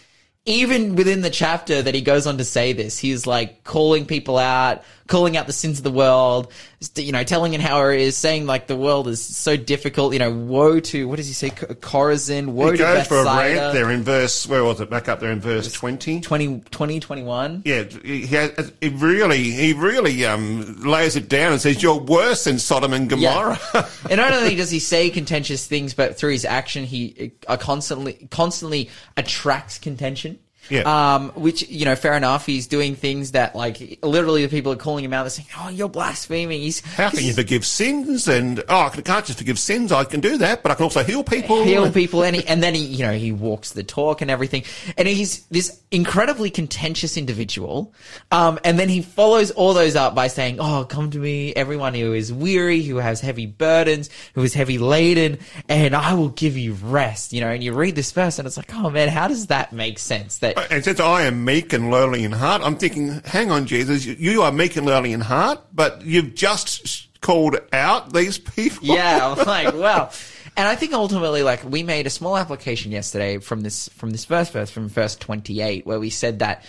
Even 0.45 0.95
within 0.95 1.21
the 1.21 1.29
chapter 1.29 1.81
that 1.81 1.95
he 1.95 2.01
goes 2.01 2.27
on 2.27 2.39
to 2.39 2.43
say 2.43 2.73
this, 2.73 2.97
he's 2.97 3.25
like 3.25 3.63
calling 3.63 4.05
people 4.05 4.37
out, 4.37 4.83
calling 5.09 5.35
out 5.35 5.47
the 5.47 5.53
sins 5.53 5.79
of 5.79 5.83
the 5.83 5.91
world, 5.91 6.51
you 6.95 7.11
know, 7.11 7.23
telling 7.23 7.53
it 7.53 7.59
how 7.59 7.85
it 7.89 7.99
is, 7.99 8.15
saying 8.15 8.45
like 8.45 8.67
the 8.67 8.77
world 8.77 9.07
is 9.07 9.23
so 9.23 9.57
difficult, 9.57 10.13
you 10.13 10.19
know, 10.19 10.31
woe 10.31 10.79
to, 10.79 11.07
what 11.07 11.17
does 11.17 11.27
he 11.27 11.33
say, 11.33 11.49
Chorazin, 11.49 12.49
woe 12.49 12.71
He 12.71 12.77
to 12.77 12.83
goes 12.83 13.07
for 13.07 13.17
a 13.17 13.25
rant 13.25 13.73
there 13.73 13.91
in 13.91 14.03
verse, 14.03 14.47
where 14.47 14.63
was 14.63 14.79
it? 14.79 14.89
Back 14.89 15.09
up 15.09 15.19
there 15.19 15.31
in 15.31 15.41
verse 15.41 15.73
20. 15.73 16.21
20, 16.21 16.59
20, 16.71 16.99
21. 16.99 17.63
Yeah, 17.65 17.83
he, 17.83 18.27
has, 18.27 18.71
he 18.79 18.89
really, 18.89 19.51
he 19.51 19.73
really 19.73 20.25
um, 20.25 20.81
lays 20.83 21.15
it 21.15 21.27
down 21.27 21.53
and 21.53 21.61
says, 21.61 21.81
"You're 21.81 21.99
worse 21.99 22.43
than 22.43 22.59
Sodom 22.59 22.93
and 22.93 23.09
Gomorrah." 23.09 23.59
and 24.09 24.17
not 24.17 24.33
only 24.33 24.55
does 24.55 24.69
he 24.69 24.79
say 24.79 25.09
contentious 25.09 25.65
things, 25.65 25.93
but 25.93 26.17
through 26.17 26.31
his 26.31 26.45
action, 26.45 26.85
he 26.85 27.31
uh, 27.47 27.57
constantly 27.57 28.27
constantly 28.29 28.89
attracts 29.17 29.79
contention. 29.79 30.39
Yeah. 30.69 31.15
Um, 31.15 31.29
which 31.29 31.67
you 31.69 31.85
know, 31.85 31.95
fair 31.95 32.13
enough. 32.13 32.45
He's 32.45 32.67
doing 32.67 32.95
things 32.95 33.31
that, 33.31 33.55
like, 33.55 33.99
literally, 34.03 34.43
the 34.45 34.49
people 34.49 34.71
are 34.71 34.77
calling 34.77 35.03
him 35.03 35.13
out. 35.13 35.23
They're 35.23 35.31
saying, 35.31 35.49
"Oh, 35.57 35.69
you're 35.69 35.89
blaspheming." 35.89 36.61
He's 36.61 36.81
How 36.81 37.09
can 37.09 37.23
you 37.23 37.33
forgive 37.33 37.65
sins? 37.65 38.27
And 38.27 38.63
oh, 38.69 38.81
I 38.81 38.89
can't 38.89 39.25
just 39.25 39.39
forgive 39.39 39.57
sins. 39.57 39.91
I 39.91 40.03
can 40.03 40.19
do 40.19 40.37
that, 40.37 40.63
but 40.63 40.71
I 40.71 40.75
can 40.75 40.83
also 40.83 41.03
heal 41.03 41.23
people. 41.23 41.63
heal 41.63 41.91
people, 41.91 42.23
and 42.23 42.35
he, 42.35 42.45
and 42.45 42.61
then 42.61 42.75
he, 42.75 42.83
you 42.83 43.05
know, 43.05 43.13
he 43.13 43.31
walks 43.31 43.71
the 43.71 43.83
talk 43.83 44.21
and 44.21 44.29
everything. 44.29 44.63
And 44.97 45.07
he's 45.07 45.45
this 45.47 45.81
incredibly 45.91 46.49
contentious 46.51 47.17
individual. 47.17 47.93
Um, 48.31 48.59
and 48.63 48.77
then 48.77 48.89
he 48.89 49.01
follows 49.01 49.51
all 49.51 49.73
those 49.73 49.95
up 49.95 50.13
by 50.13 50.27
saying, 50.27 50.57
"Oh, 50.59 50.85
come 50.85 51.09
to 51.11 51.17
me, 51.17 51.53
everyone 51.53 51.93
who 51.93 52.13
is 52.13 52.31
weary, 52.31 52.83
who 52.83 52.97
has 52.97 53.21
heavy 53.21 53.45
burdens, 53.47 54.09
who 54.35 54.43
is 54.43 54.53
heavy 54.53 54.77
laden, 54.77 55.39
and 55.67 55.95
I 55.95 56.13
will 56.13 56.29
give 56.29 56.57
you 56.57 56.73
rest." 56.73 57.33
You 57.33 57.41
know, 57.41 57.49
and 57.49 57.63
you 57.63 57.73
read 57.73 57.95
this 57.95 58.11
verse, 58.11 58.37
and 58.37 58.47
it's 58.47 58.57
like, 58.57 58.73
"Oh 58.75 58.89
man, 58.89 59.07
how 59.07 59.27
does 59.27 59.47
that 59.47 59.73
make 59.73 59.97
sense?" 59.97 60.37
That 60.39 60.58
And 60.69 60.83
since 60.83 60.99
I 60.99 61.23
am 61.23 61.43
meek 61.45 61.73
and 61.73 61.89
lowly 61.91 62.23
in 62.23 62.31
heart, 62.31 62.61
I'm 62.63 62.75
thinking, 62.75 63.21
hang 63.25 63.51
on, 63.51 63.65
Jesus, 63.65 64.05
you- 64.05 64.41
are 64.41 64.51
meek 64.51 64.75
and 64.75 64.85
lowly 64.85 65.13
in 65.13 65.21
heart, 65.21 65.59
but 65.73 66.03
you've 66.05 66.35
just 66.35 67.07
called 67.21 67.57
out 67.73 68.13
these 68.13 68.37
people. 68.55 68.85
yeah, 68.87 69.33
I'm 69.37 69.45
like, 69.47 69.73
well. 69.73 70.11
And 70.57 70.67
I 70.67 70.75
think 70.75 70.93
ultimately, 70.93 71.43
like, 71.43 71.63
we 71.63 71.83
made 71.83 72.05
a 72.07 72.09
small 72.09 72.35
application 72.37 72.91
yesterday 72.91 73.37
from 73.37 73.61
this 73.61 73.87
from 73.89 74.09
this 74.09 74.25
first 74.25 74.51
verse, 74.51 74.69
from 74.69 74.89
verse 74.89 75.15
28, 75.15 75.85
where 75.85 75.99
we 75.99 76.09
said 76.09 76.39
that 76.39 76.63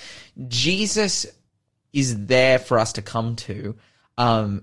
Jesus 0.49 1.27
is 1.93 2.27
there 2.27 2.59
for 2.61 2.79
us 2.79 2.93
to 2.95 3.03
come 3.03 3.35
to, 3.37 3.75
um, 4.17 4.63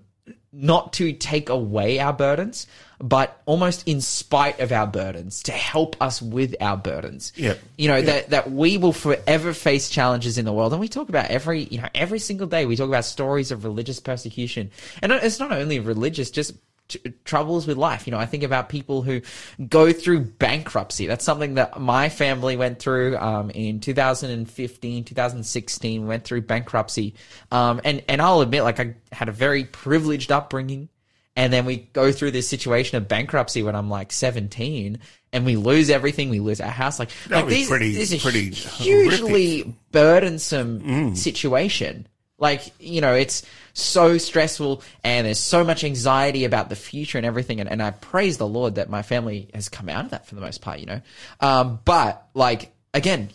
not 0.51 0.93
to 0.93 1.13
take 1.13 1.49
away 1.49 1.99
our 1.99 2.13
burdens, 2.13 2.67
but 2.99 3.41
almost 3.45 3.87
in 3.87 4.01
spite 4.01 4.59
of 4.59 4.71
our 4.71 4.87
burdens, 4.87 5.43
to 5.43 5.51
help 5.51 5.95
us 6.01 6.21
with 6.21 6.55
our 6.61 6.77
burdens. 6.77 7.31
Yeah. 7.35 7.55
You 7.77 7.89
know, 7.89 8.01
that, 8.01 8.31
that 8.31 8.51
we 8.51 8.77
will 8.77 8.93
forever 8.93 9.53
face 9.53 9.89
challenges 9.89 10.37
in 10.37 10.45
the 10.45 10.53
world. 10.53 10.73
And 10.73 10.79
we 10.79 10.87
talk 10.87 11.09
about 11.09 11.29
every, 11.29 11.63
you 11.65 11.79
know, 11.79 11.89
every 11.93 12.19
single 12.19 12.47
day, 12.47 12.65
we 12.65 12.75
talk 12.75 12.87
about 12.87 13.05
stories 13.05 13.51
of 13.51 13.65
religious 13.65 13.99
persecution. 13.99 14.71
And 15.01 15.11
it's 15.11 15.39
not 15.39 15.51
only 15.51 15.79
religious, 15.79 16.31
just 16.31 16.53
t- 16.87 16.99
troubles 17.25 17.67
with 17.67 17.77
life. 17.77 18.07
You 18.07 18.11
know, 18.11 18.17
I 18.19 18.25
think 18.25 18.43
about 18.43 18.69
people 18.69 19.01
who 19.01 19.21
go 19.67 19.91
through 19.91 20.21
bankruptcy. 20.21 21.07
That's 21.07 21.25
something 21.25 21.55
that 21.55 21.79
my 21.79 22.09
family 22.09 22.57
went 22.57 22.79
through 22.79 23.17
um, 23.17 23.49
in 23.51 23.79
2015, 23.79 25.03
2016. 25.03 26.01
We 26.01 26.07
went 26.07 26.23
through 26.23 26.41
bankruptcy, 26.41 27.15
um, 27.51 27.81
and 27.83 28.03
and 28.07 28.21
I'll 28.21 28.41
admit, 28.41 28.63
like 28.63 28.79
I 28.79 28.95
had 29.11 29.29
a 29.29 29.33
very 29.33 29.63
privileged 29.65 30.31
upbringing, 30.31 30.89
and 31.35 31.51
then 31.53 31.65
we 31.65 31.77
go 31.77 32.11
through 32.11 32.31
this 32.31 32.47
situation 32.47 32.97
of 32.97 33.07
bankruptcy 33.07 33.63
when 33.63 33.75
I'm 33.75 33.89
like 33.89 34.11
17. 34.11 34.99
And 35.33 35.45
we 35.45 35.57
lose 35.57 35.89
everything. 35.89 36.29
We 36.29 36.39
lose 36.39 36.61
our 36.61 36.69
house. 36.71 36.99
Like, 36.99 37.09
like 37.29 37.43
would 37.43 37.53
these, 37.53 37.67
pretty- 37.67 37.93
this 37.93 38.13
is 38.13 38.19
a 38.19 38.23
pretty 38.23 38.49
hugely 38.49 39.75
burdensome 39.91 41.15
situation. 41.15 42.07
Like, 42.39 42.71
you 42.79 43.01
know, 43.01 43.13
it's 43.13 43.43
so 43.73 44.17
stressful 44.17 44.83
and 45.03 45.25
there's 45.25 45.39
so 45.39 45.63
much 45.63 45.83
anxiety 45.83 46.45
about 46.45 46.69
the 46.69 46.75
future 46.75 47.17
and 47.17 47.25
everything. 47.25 47.59
And, 47.59 47.69
and 47.69 47.81
I 47.81 47.91
praise 47.91 48.37
the 48.37 48.47
Lord 48.47 48.75
that 48.75 48.89
my 48.89 49.01
family 49.01 49.49
has 49.53 49.69
come 49.69 49.89
out 49.89 50.05
of 50.05 50.11
that 50.11 50.27
for 50.27 50.35
the 50.35 50.41
most 50.41 50.61
part, 50.61 50.79
you 50.79 50.85
know. 50.85 51.01
Um, 51.39 51.79
but 51.83 52.27
like, 52.33 52.73
again, 52.93 53.29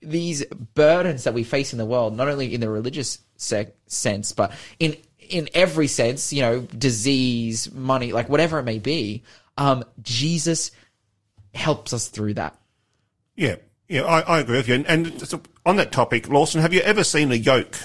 these 0.00 0.44
burdens 0.74 1.24
that 1.24 1.34
we 1.34 1.44
face 1.44 1.72
in 1.72 1.78
the 1.78 1.84
world, 1.84 2.16
not 2.16 2.28
only 2.28 2.52
in 2.52 2.60
the 2.60 2.70
religious 2.70 3.18
sense, 3.36 4.32
but 4.32 4.52
in, 4.78 4.96
in 5.18 5.48
every 5.54 5.86
sense, 5.86 6.32
you 6.32 6.42
know, 6.42 6.60
disease, 6.60 7.72
money, 7.72 8.12
like 8.12 8.28
whatever 8.28 8.58
it 8.58 8.64
may 8.64 8.78
be, 8.78 9.22
um, 9.56 9.84
Jesus 10.02 10.70
helps 11.54 11.92
us 11.92 12.08
through 12.08 12.34
that. 12.34 12.56
Yeah, 13.36 13.56
yeah, 13.88 14.02
I, 14.02 14.20
I 14.20 14.40
agree 14.40 14.56
with 14.56 14.68
you. 14.68 14.74
And, 14.74 14.86
and 14.86 15.28
so 15.28 15.40
on 15.64 15.76
that 15.76 15.92
topic, 15.92 16.28
Lawson, 16.28 16.60
have 16.60 16.74
you 16.74 16.80
ever 16.80 17.04
seen 17.04 17.30
a 17.30 17.36
yoke? 17.36 17.76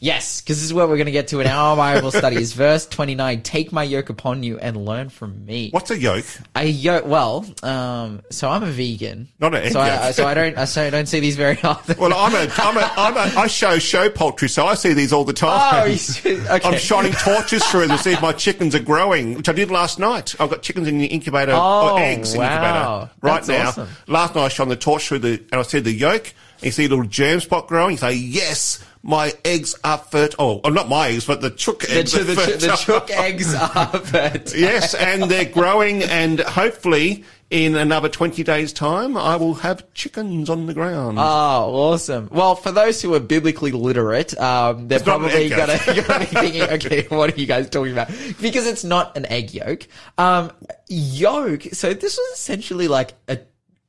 Yes, 0.00 0.40
because 0.40 0.56
this 0.56 0.64
is 0.64 0.74
what 0.74 0.88
we're 0.88 0.96
going 0.96 1.06
to 1.06 1.12
get 1.12 1.28
to 1.28 1.40
in 1.40 1.46
our 1.46 1.76
Bible 1.76 2.10
study. 2.12 2.36
Is 2.36 2.52
verse 2.52 2.86
twenty 2.86 3.14
nine. 3.14 3.42
Take 3.42 3.72
my 3.72 3.82
yoke 3.82 4.10
upon 4.10 4.42
you 4.42 4.58
and 4.58 4.84
learn 4.84 5.08
from 5.08 5.44
me. 5.46 5.70
What's 5.70 5.90
a 5.90 5.98
yoke? 5.98 6.24
A 6.54 6.64
yoke. 6.64 7.06
Well, 7.06 7.46
um, 7.62 8.22
so 8.30 8.50
I'm 8.50 8.62
a 8.62 8.70
vegan. 8.70 9.28
Not 9.38 9.54
an 9.54 9.62
egg 9.64 9.72
so 9.72 9.80
I, 9.80 10.10
so 10.12 10.26
I 10.26 10.34
don't. 10.34 10.66
So 10.66 10.82
I 10.82 10.90
don't 10.90 11.06
see 11.06 11.20
these 11.20 11.36
very 11.36 11.58
often. 11.62 11.96
Well, 11.98 12.12
I'm 12.14 12.34
a, 12.34 12.50
I'm 12.56 12.76
a, 12.76 12.92
I'm 12.96 13.16
a, 13.16 13.20
I 13.40 13.46
show 13.46 13.78
show 13.78 14.08
poultry, 14.10 14.48
so 14.48 14.66
I 14.66 14.74
see 14.74 14.92
these 14.92 15.12
all 15.12 15.24
the 15.24 15.32
time. 15.32 15.90
oh, 15.90 15.94
see- 15.94 16.40
okay. 16.48 16.68
I'm 16.68 16.78
shining 16.78 17.12
torches 17.12 17.64
through 17.66 17.86
them 17.88 17.96
to 17.96 18.02
see 18.02 18.12
if 18.12 18.22
my 18.22 18.32
chickens 18.32 18.74
are 18.74 18.80
growing, 18.82 19.34
which 19.34 19.48
I 19.48 19.52
did 19.52 19.70
last 19.70 19.98
night. 19.98 20.34
I've 20.40 20.50
got 20.50 20.62
chickens 20.62 20.88
in 20.88 20.98
the 20.98 21.06
incubator, 21.06 21.52
Oh, 21.54 21.94
or 21.94 22.00
eggs 22.00 22.32
in 22.34 22.40
the 22.40 22.46
wow. 22.46 23.00
incubator 23.02 23.10
right 23.22 23.44
That's 23.44 23.48
now. 23.48 23.68
awesome. 23.68 23.88
Last 24.06 24.34
night 24.34 24.44
I 24.44 24.48
shone 24.48 24.68
the 24.68 24.76
torch 24.76 25.08
through 25.08 25.20
the, 25.20 25.32
and 25.52 25.54
I 25.54 25.62
see 25.62 25.80
the 25.80 25.92
yolk, 25.92 26.32
and 26.58 26.64
you 26.66 26.70
see 26.70 26.86
a 26.86 26.88
little 26.88 27.04
germ 27.04 27.40
spot 27.40 27.68
growing. 27.68 27.92
You 27.92 27.98
say, 27.98 28.14
yes, 28.14 28.82
my 29.04 29.34
eggs 29.44 29.74
are 29.84 29.98
fertile. 29.98 30.62
Oh, 30.64 30.70
not 30.70 30.88
my 30.88 31.08
eggs, 31.08 31.26
but 31.26 31.42
the 31.42 31.50
chook 31.50 31.80
the, 31.80 31.98
eggs 31.98 32.12
the, 32.12 32.24
the 32.24 32.34
fertile. 32.34 32.76
chook 32.76 33.10
eggs 33.10 33.54
are 33.54 33.86
fertile. 33.98 34.58
yes, 34.58 34.94
and 34.94 35.24
they're 35.24 35.44
growing, 35.44 36.02
and 36.02 36.40
hopefully 36.40 37.22
in 37.50 37.76
another 37.76 38.08
20 38.08 38.42
days' 38.42 38.72
time, 38.72 39.16
I 39.16 39.36
will 39.36 39.54
have 39.54 39.92
chickens 39.92 40.48
on 40.48 40.64
the 40.64 40.72
ground. 40.72 41.18
Oh, 41.18 41.22
awesome. 41.22 42.30
Well, 42.32 42.56
for 42.56 42.72
those 42.72 43.02
who 43.02 43.14
are 43.14 43.20
biblically 43.20 43.72
literate, 43.72 44.36
um, 44.40 44.88
they're 44.88 44.98
an 45.00 45.04
probably 45.04 45.50
gonna, 45.50 45.78
yolk. 45.86 46.06
gonna 46.08 46.20
be 46.20 46.24
thinking, 46.26 46.62
okay, 46.62 47.02
what 47.08 47.32
are 47.32 47.38
you 47.38 47.46
guys 47.46 47.68
talking 47.68 47.92
about? 47.92 48.08
Because 48.40 48.66
it's 48.66 48.84
not 48.84 49.18
an 49.18 49.26
egg 49.26 49.52
yolk. 49.52 49.86
Um, 50.16 50.50
yolk, 50.88 51.62
so 51.72 51.92
this 51.92 52.16
was 52.16 52.38
essentially 52.38 52.88
like 52.88 53.12
a, 53.28 53.38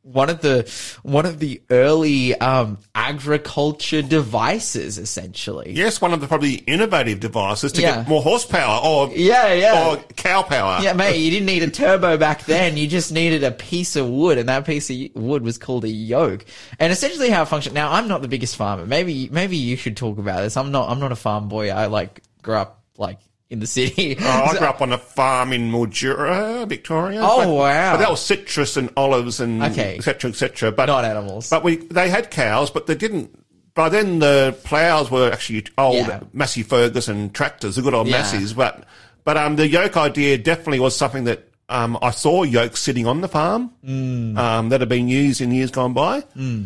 one 0.05 0.29
of 0.29 0.39
the, 0.41 0.71
one 1.01 1.25
of 1.25 1.39
the 1.39 1.61
early, 1.71 2.35
um, 2.39 2.77
agriculture 2.93 4.03
devices, 4.03 4.97
essentially. 4.99 5.71
yes, 5.73 5.99
one 5.99 6.13
of 6.13 6.21
the 6.21 6.27
probably 6.27 6.53
innovative 6.67 7.19
devices 7.19 7.71
to 7.73 7.81
Yeah. 7.81 7.97
get 7.97 8.07
more 8.07 8.21
horsepower 8.21 8.81
or, 8.83 9.09
Yeah, 9.15 9.51
yeah. 9.53 9.89
or 9.89 9.97
cow 10.15 10.43
power. 10.43 10.79
Yeah, 10.83 10.93
mate, 10.93 11.17
you 11.17 11.31
didn't 11.31 11.47
need 11.47 11.63
a 11.63 11.69
turbo 11.71 12.17
back 12.17 12.45
then. 12.45 12.77
You 12.77 12.87
just 12.87 13.11
needed 13.11 13.43
a 13.43 13.51
piece 13.51 13.95
of 13.95 14.07
wood, 14.07 14.37
and 14.37 14.47
that 14.47 14.63
piece 14.65 14.89
of 14.91 14.95
wood 15.15 15.41
was 15.41 15.57
called 15.57 15.83
a 15.85 15.89
yoke. 15.89 16.45
And 16.79 16.93
essentially, 16.93 17.29
how 17.31 17.41
it 17.41 17.47
functioned. 17.47 17.73
Now, 17.73 17.91
I'm 17.91 18.07
not 18.07 18.21
the 18.21 18.27
biggest 18.27 18.55
farmer. 18.55 18.85
Maybe, 18.85 19.27
maybe 19.31 19.57
you 19.57 19.75
should 19.75 19.97
talk 19.97 20.19
about 20.19 20.41
this. 20.41 20.55
I'm 20.55 20.71
not. 20.71 20.89
I'm 20.89 20.99
not 20.99 21.11
a 21.11 21.15
farm 21.15 21.47
boy. 21.49 21.71
I 21.71 21.87
like 21.87 22.21
grew 22.43 22.55
up 22.55 22.83
like 22.97 23.17
in 23.55 23.59
the 23.59 23.67
city. 23.67 24.15
Oh, 24.21 24.43
I 24.51 24.57
grew 24.57 24.67
up 24.67 24.81
on 24.81 24.91
a 24.93 24.97
farm 24.97 25.51
in 25.53 25.71
Mildura, 25.71 26.67
Victoria. 26.67 27.19
Oh, 27.23 27.39
but, 27.39 27.49
wow. 27.49 27.93
But 27.93 27.97
that 27.99 28.09
was 28.11 28.21
citrus 28.23 28.77
and 28.77 28.89
olives 28.95 29.39
and 29.39 29.63
Okay. 29.63 29.95
et 29.97 30.03
cetera, 30.03 30.29
et 30.29 30.35
cetera. 30.35 30.71
But, 30.71 30.85
Not 30.87 31.05
animals. 31.05 31.49
But 31.49 31.63
we, 31.63 31.77
they 31.77 32.09
had 32.09 32.31
cows, 32.31 32.69
but 32.69 32.87
they 32.87 32.95
didn't. 32.95 33.37
By 33.73 33.89
then, 33.89 34.19
the 34.19 34.55
plows 34.63 35.11
were 35.11 35.31
actually 35.31 35.65
old 35.77 35.95
Yeah. 36.07 36.21
Massey 36.33 36.63
Ferguson 36.63 37.29
tractors, 37.31 37.75
the 37.75 37.81
good 37.81 37.93
old 37.93 38.07
Yeah. 38.07 38.19
Masseys. 38.19 38.53
But, 38.53 38.83
but, 39.23 39.35
um, 39.37 39.55
the 39.57 39.67
yoke 39.67 39.97
idea 39.97 40.37
definitely 40.37 40.79
was 40.79 40.95
something 40.95 41.25
that, 41.25 41.47
um, 41.67 41.97
I 42.01 42.11
saw 42.11 42.43
yokes 42.43 42.79
sitting 42.81 43.05
on 43.07 43.21
the 43.21 43.27
farm, 43.27 43.71
Mm. 43.85 44.37
um, 44.37 44.69
that 44.69 44.79
have 44.81 44.89
been 44.89 45.07
used 45.07 45.41
in 45.41 45.51
years 45.51 45.71
gone 45.71 45.93
by. 45.93 46.23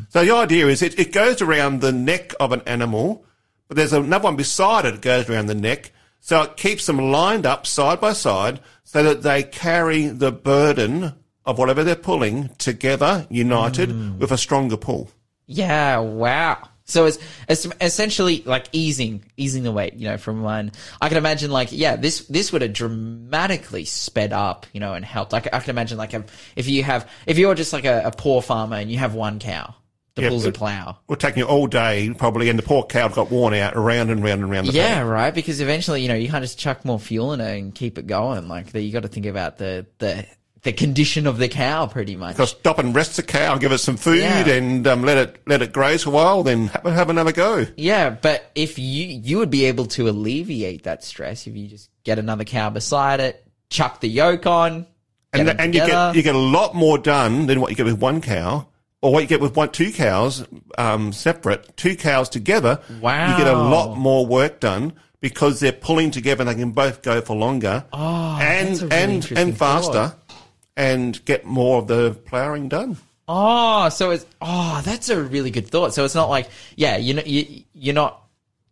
So 0.10 0.24
the 0.26 0.36
idea 0.36 0.68
is 0.68 0.82
it, 0.82 1.00
it 1.00 1.12
goes 1.14 1.42
around 1.42 1.82
the 1.82 1.92
neck 1.94 2.34
of 2.40 2.52
an 2.52 2.62
animal, 2.68 3.24
but 3.68 3.78
there's 3.78 3.94
another 3.94 4.24
one 4.26 4.36
beside 4.36 4.86
it 4.86 4.92
that 4.92 5.02
goes 5.02 5.30
around 5.30 5.48
the 5.48 5.56
neck. 5.56 5.92
So 6.20 6.42
it 6.44 6.58
keeps 6.58 6.86
them 6.86 6.98
lined 7.12 7.46
up 7.46 7.66
side 7.66 8.00
by 8.02 8.14
side 8.14 8.60
so 8.84 9.04
that 9.04 9.24
they 9.24 9.44
carry 9.44 10.08
the 10.08 10.32
burden 10.32 11.14
of 11.46 11.58
whatever 11.58 11.84
they're 11.84 11.96
pulling 11.96 12.50
together, 12.58 13.26
united, 13.30 13.90
Mm. 13.90 14.18
with 14.20 14.32
a 14.32 14.38
stronger 14.38 14.78
pull. 14.78 15.10
Yeah, 15.48 15.98
wow. 16.00 16.58
So 16.86 17.06
it's, 17.06 17.20
it's 17.48 17.68
essentially 17.82 18.42
like 18.46 18.66
easing, 18.72 19.24
easing 19.38 19.64
the 19.64 19.72
weight, 19.72 19.94
you 19.94 20.08
know, 20.10 20.18
from 20.18 20.42
one. 20.42 20.72
I 21.00 21.08
can 21.08 21.18
imagine 21.18 21.52
like, 21.52 21.70
yeah, 21.72 21.96
this, 21.96 22.22
this 22.26 22.52
would 22.52 22.64
have 22.64 22.74
dramatically 22.74 23.86
sped 23.86 24.34
up, 24.34 24.66
you 24.74 24.80
know, 24.80 24.94
and 24.94 25.06
helped. 25.06 25.32
Like, 25.32 25.48
I 25.54 25.60
can 25.60 25.70
imagine 25.70 25.98
like 26.00 26.14
a, 26.14 26.24
if 26.56 26.68
you 26.68 26.84
have, 26.84 27.08
if 27.28 27.38
you're 27.38 27.54
just 27.56 27.74
like 27.74 27.86
a, 27.86 28.04
a 28.06 28.12
poor 28.12 28.42
farmer 28.42 28.76
and 28.78 28.92
you 28.92 28.98
have 28.98 29.14
one 29.14 29.38
cow 29.40 29.76
Yeah, 30.22 30.30
pulls 30.30 30.46
a. 30.46 30.96
Will 31.08 31.16
take 31.16 31.36
you 31.38 31.46
all 31.46 31.68
day 31.68 32.14
probably, 32.18 32.50
and 32.50 32.58
the 32.60 32.64
poor 32.64 32.84
cow 32.84 33.08
got 33.08 33.30
worn 33.32 33.54
out 33.54 33.76
around 33.76 34.10
and 34.10 34.24
round 34.24 34.42
and 34.42 34.50
round 34.52 34.68
the 34.68 34.74
Yeah, 34.74 34.96
paddock. 34.96 35.10
right. 35.12 35.34
Because 35.34 35.62
eventually, 35.62 36.02
you 36.02 36.08
know, 36.08 36.16
you 36.16 36.30
can't 36.30 36.44
just 36.44 36.58
chuck 36.60 36.86
more 36.86 37.00
fuel 37.00 37.34
in 37.34 37.42
it 37.42 37.58
and 37.58 37.74
keep 37.74 37.98
it 37.98 38.08
going. 38.08 38.48
Like, 38.48 38.72
the, 38.72 38.82
you 38.82 38.92
got 38.92 39.04
to 39.04 39.08
think 39.08 39.26
about 39.26 39.58
the, 39.58 39.86
the, 40.00 40.26
the 40.64 40.74
condition 40.74 41.26
of 41.26 41.38
the 41.38 41.48
cow 41.48 41.86
pretty 41.88 42.16
much. 42.18 42.36
Because 42.36 42.50
stop 42.52 42.80
and 42.80 42.94
rest 42.94 43.16
the 43.16 43.24
cow, 43.24 43.58
give 43.58 43.72
it 43.72 43.78
some 43.78 43.96
food, 43.98 44.20
Yeah. 44.20 44.46
and 44.50 44.86
um, 44.88 45.04
let 45.04 45.18
it 45.18 45.42
let 45.48 45.62
it 45.62 45.72
graze 45.72 46.04
for 46.04 46.10
a 46.10 46.14
while, 46.14 46.44
then 46.44 46.68
have, 46.68 46.84
have 46.84 47.10
another 47.10 47.32
go. 47.32 47.66
Yeah, 47.78 48.10
but 48.10 48.52
if 48.56 48.78
you 48.78 49.06
you 49.06 49.38
would 49.38 49.50
be 49.50 49.66
able 49.66 49.86
to 49.88 50.10
alleviate 50.10 50.84
that 50.84 51.04
stress 51.06 51.48
if 51.48 51.56
you 51.56 51.68
just 51.68 51.90
get 52.04 52.20
another 52.20 52.44
cow 52.44 52.70
beside 52.70 53.22
it, 53.22 53.42
chuck 53.70 54.02
the 54.02 54.10
yoke 54.10 54.46
on, 54.48 54.86
and 55.32 55.48
and 55.50 55.74
you 55.74 55.86
get 55.86 56.16
you 56.16 56.24
get 56.24 56.36
a 56.36 56.38
lot 56.38 56.76
more 56.76 56.98
done 56.98 57.46
than 57.48 57.62
what 57.62 57.70
you 57.70 57.78
get 57.78 57.86
with 57.86 58.00
one 58.00 58.20
cow, 58.20 58.68
or 59.02 59.12
what 59.14 59.22
you 59.22 59.28
get 59.28 59.40
with 59.42 59.56
one 59.56 59.70
two 59.72 59.92
cows 59.92 60.46
um, 60.78 61.12
separate. 61.14 61.76
Two 61.78 61.96
cows 61.96 62.30
together, 62.30 62.80
you 62.90 63.00
get 63.02 63.48
a 63.48 63.54
lot 63.58 63.96
more 63.98 64.26
work 64.26 64.60
done 64.60 64.94
because 65.22 65.60
they're 65.60 65.72
pulling 65.72 66.12
together. 66.12 66.42
and 66.42 66.50
They 66.50 66.56
can 66.62 66.72
both 66.72 67.02
go 67.02 67.22
for 67.22 67.36
longer 67.36 67.86
Oh, 67.94 68.38
and 68.42 68.82
really 68.82 68.92
and 68.96 69.32
and 69.36 69.58
faster, 69.58 69.92
thought. 70.10 70.34
and 70.78 71.24
get 71.26 71.46
more 71.46 71.80
of 71.80 71.88
the 71.88 72.12
ploughing 72.26 72.70
done. 72.70 72.98
Oh, 73.28 73.90
so 73.90 74.10
it's 74.12 74.26
oh, 74.42 74.82
that's 74.84 75.10
a 75.10 75.22
really 75.22 75.52
good 75.52 75.68
thought. 75.68 75.94
So 75.94 76.04
it's 76.04 76.16
not 76.16 76.30
like 76.30 76.50
yeah, 76.76 76.98
you 76.98 77.14
know, 77.14 77.24
you 77.26 77.64
you're 77.74 77.94
not 77.96 78.24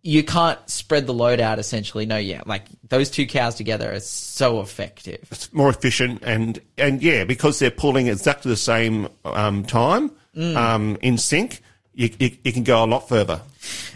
you 0.03 0.23
can't 0.23 0.57
spread 0.69 1.05
the 1.07 1.13
load 1.13 1.39
out 1.39 1.59
essentially. 1.59 2.05
No, 2.05 2.17
yeah, 2.17 2.41
like 2.45 2.63
those 2.87 3.09
two 3.09 3.25
cows 3.27 3.55
together 3.55 3.91
are 3.93 3.99
so 3.99 4.61
effective. 4.61 5.27
It's 5.31 5.51
more 5.53 5.69
efficient 5.69 6.23
and 6.23 6.59
and 6.77 7.01
yeah, 7.01 7.23
because 7.23 7.59
they're 7.59 7.71
pulling 7.71 8.07
exactly 8.07 8.49
the 8.49 8.57
same 8.57 9.09
um, 9.25 9.63
time 9.63 10.11
Mm. 10.35 10.55
um, 10.55 10.97
in 11.01 11.17
sync, 11.17 11.61
you, 11.95 12.11
you 12.19 12.29
you 12.43 12.53
can 12.53 12.63
go 12.63 12.83
a 12.83 12.85
lot 12.85 13.09
further. 13.09 13.41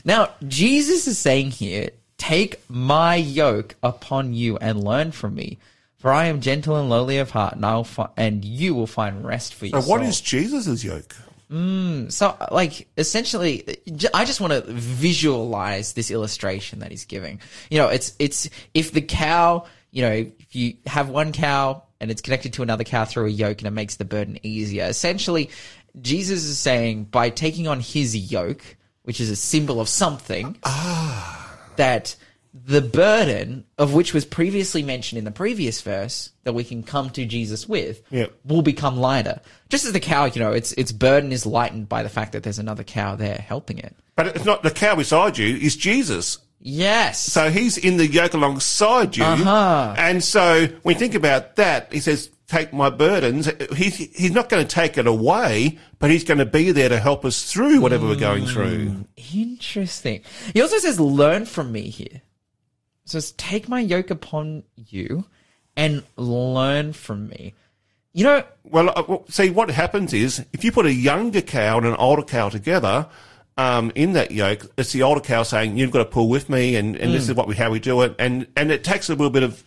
Now, 0.03 0.29
Jesus 0.47 1.05
is 1.07 1.19
saying 1.19 1.51
here, 1.51 1.89
take 2.17 2.59
my 2.67 3.13
yoke 3.15 3.75
upon 3.83 4.33
you 4.33 4.57
and 4.57 4.83
learn 4.83 5.11
from 5.11 5.35
me, 5.35 5.59
for 5.99 6.11
I 6.11 6.25
am 6.25 6.41
gentle 6.41 6.77
and 6.77 6.89
lowly 6.89 7.19
of 7.19 7.29
heart, 7.29 7.53
and 7.57 7.63
I'll 7.65 7.83
fi- 7.83 8.09
and 8.17 8.43
you 8.43 8.73
will 8.73 8.87
find 8.87 9.23
rest 9.23 9.53
for 9.53 9.67
So 9.67 9.77
your 9.77 9.81
what 9.87 10.01
is 10.01 10.19
Jesus' 10.19 10.83
yoke? 10.83 11.15
Mm, 11.51 12.11
so, 12.11 12.35
like, 12.49 12.87
essentially, 12.97 13.77
I 14.13 14.23
just 14.23 14.39
want 14.39 14.53
to 14.53 14.61
visualize 14.71 15.93
this 15.93 16.09
illustration 16.09 16.79
that 16.79 16.91
he's 16.91 17.05
giving. 17.05 17.41
You 17.69 17.79
know, 17.79 17.89
it's, 17.89 18.15
it's, 18.19 18.49
if 18.73 18.93
the 18.93 19.01
cow, 19.01 19.65
you 19.91 20.01
know, 20.01 20.11
if 20.11 20.55
you 20.55 20.75
have 20.85 21.09
one 21.09 21.33
cow 21.33 21.83
and 21.99 22.09
it's 22.09 22.21
connected 22.21 22.53
to 22.53 22.63
another 22.63 22.85
cow 22.85 23.03
through 23.03 23.25
a 23.27 23.29
yoke 23.29 23.59
and 23.59 23.67
it 23.67 23.71
makes 23.71 23.97
the 23.97 24.05
burden 24.05 24.39
easier. 24.43 24.85
Essentially, 24.85 25.49
Jesus 26.01 26.45
is 26.45 26.57
saying 26.57 27.05
by 27.05 27.29
taking 27.29 27.67
on 27.67 27.81
his 27.81 28.15
yoke, 28.15 28.63
which 29.03 29.19
is 29.19 29.29
a 29.29 29.35
symbol 29.35 29.81
of 29.81 29.89
something, 29.89 30.57
ah. 30.63 31.59
that 31.75 32.15
the 32.53 32.81
burden 32.81 33.65
of 33.77 33.93
which 33.93 34.13
was 34.13 34.25
previously 34.25 34.83
mentioned 34.83 35.17
in 35.17 35.25
the 35.25 35.31
previous 35.31 35.81
verse 35.81 36.31
that 36.43 36.53
we 36.53 36.63
can 36.63 36.83
come 36.83 37.09
to 37.11 37.25
Jesus 37.25 37.67
with 37.67 38.01
Yep. 38.11 38.33
will 38.45 38.61
become 38.61 38.97
lighter. 38.97 39.39
Just 39.69 39.85
as 39.85 39.93
the 39.93 39.99
cow, 39.99 40.25
you 40.25 40.41
know, 40.41 40.51
its 40.51 40.73
its 40.73 40.91
burden 40.91 41.31
is 41.31 41.45
lightened 41.45 41.87
by 41.87 42.03
the 42.03 42.09
fact 42.09 42.33
that 42.33 42.43
there's 42.43 42.59
another 42.59 42.83
cow 42.83 43.15
there 43.15 43.35
helping 43.37 43.77
it. 43.77 43.95
But 44.15 44.27
it's 44.27 44.45
not 44.45 44.63
the 44.63 44.71
cow 44.71 44.95
beside 44.95 45.37
you 45.37 45.55
is 45.55 45.75
Jesus. 45.75 46.39
Yes. 46.59 47.19
So 47.23 47.49
he's 47.49 47.77
in 47.77 47.97
the 47.97 48.05
yoke 48.05 48.33
alongside 48.33 49.17
you. 49.17 49.23
Uh-huh. 49.23 49.95
And 49.97 50.23
so 50.23 50.67
when 50.83 50.93
you 50.95 50.99
think 50.99 51.15
about 51.15 51.55
that, 51.55 51.91
he 51.91 51.99
says, 51.99 52.29
take 52.47 52.71
my 52.71 52.89
burdens. 52.89 53.49
He's, 53.75 53.95
he's 53.95 54.31
not 54.31 54.47
going 54.49 54.67
to 54.67 54.75
take 54.75 54.97
it 54.99 55.07
away, 55.07 55.79
but 55.97 56.11
he's 56.11 56.23
going 56.23 56.37
to 56.37 56.45
be 56.45 56.71
there 56.71 56.89
to 56.89 56.99
help 56.99 57.25
us 57.25 57.51
through 57.51 57.81
whatever 57.81 58.05
we're 58.05 58.15
going 58.15 58.45
through. 58.45 59.05
Interesting. 59.33 60.21
He 60.53 60.61
also 60.61 60.77
says, 60.77 60.99
learn 60.99 61.45
from 61.45 61.71
me 61.71 61.89
here. 61.89 62.21
So 63.11 63.17
it's 63.17 63.33
take 63.33 63.67
my 63.67 63.81
yoke 63.81 64.09
upon 64.09 64.63
you 64.75 65.25
and 65.75 66.03
learn 66.15 66.93
from 66.93 67.27
me. 67.27 67.53
You 68.13 68.23
know, 68.23 68.43
Well, 68.63 68.89
uh, 68.95 69.17
see, 69.29 69.49
what 69.49 69.69
happens 69.69 70.13
is 70.13 70.45
if 70.53 70.63
you 70.63 70.71
put 70.71 70.85
a 70.85 70.93
younger 70.93 71.41
cow 71.41 71.77
and 71.77 71.87
an 71.87 71.95
older 71.95 72.23
cow 72.23 72.47
together, 72.47 73.07
um, 73.57 73.91
in 73.95 74.13
that 74.13 74.31
yoke, 74.31 74.71
it's 74.77 74.93
the 74.93 75.03
older 75.03 75.19
cow 75.19 75.43
saying, 75.43 75.77
you've 75.77 75.91
got 75.91 75.99
to 75.99 76.05
pull 76.05 76.29
with 76.29 76.49
me 76.49 76.77
and, 76.77 76.95
and 76.95 77.13
this 77.13 77.27
is 77.27 77.35
what 77.35 77.47
we, 77.47 77.55
how 77.55 77.69
we 77.69 77.79
do 77.79 78.01
it. 78.01 78.15
And, 78.17 78.47
and 78.55 78.71
it 78.71 78.85
takes 78.85 79.09
a 79.09 79.13
little 79.13 79.29
bit 79.29 79.43
of 79.43 79.61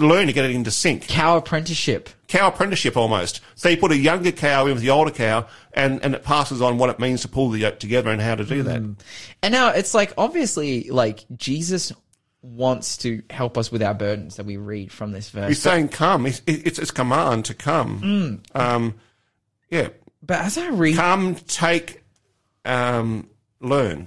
learn 0.00 0.26
to 0.26 0.32
get 0.32 0.46
it 0.46 0.52
into 0.52 0.70
sync. 0.70 1.06
cow 1.08 1.36
apprenticeship. 1.36 2.08
Cow 2.26 2.48
apprenticeship 2.48 2.96
almost. 2.96 3.42
So 3.54 3.68
you 3.68 3.76
put 3.76 3.92
a 3.92 3.96
younger 3.96 4.32
cow 4.32 4.64
in 4.66 4.72
with 4.72 4.82
the 4.82 4.88
older 4.90 5.10
cow 5.10 5.46
and, 5.74 6.02
and 6.02 6.14
it 6.14 6.24
passes 6.24 6.62
on 6.62 6.78
what 6.78 6.88
it 6.88 6.98
means 6.98 7.20
to 7.22 7.28
pull 7.28 7.50
the 7.50 7.58
yoke 7.58 7.78
together 7.78 8.10
and 8.10 8.20
how 8.22 8.34
to 8.34 8.44
do 8.44 8.62
that. 8.62 8.76
And 8.76 9.52
now 9.52 9.68
it's 9.68 9.92
like, 9.92 10.14
obviously, 10.16 10.88
like 10.88 11.26
Jesus 11.36 11.92
wants 12.42 12.96
to 12.98 13.22
help 13.30 13.56
us 13.56 13.70
with 13.70 13.82
our 13.82 13.94
burdens 13.94 14.36
that 14.36 14.46
we 14.46 14.56
read 14.56 14.90
from 14.92 15.12
this 15.12 15.30
verse. 15.30 15.48
He's 15.48 15.62
saying 15.62 15.88
come. 15.88 16.26
It's, 16.26 16.42
it's, 16.46 16.78
it's 16.78 16.90
command 16.90 17.44
to 17.46 17.54
come. 17.54 18.42
Um, 18.54 18.94
yeah. 19.70 19.88
But 20.22 20.40
as 20.40 20.58
I 20.58 20.68
read 20.68 20.96
Come, 20.96 21.34
take, 21.34 22.02
um, 22.64 23.28
learn. 23.60 24.06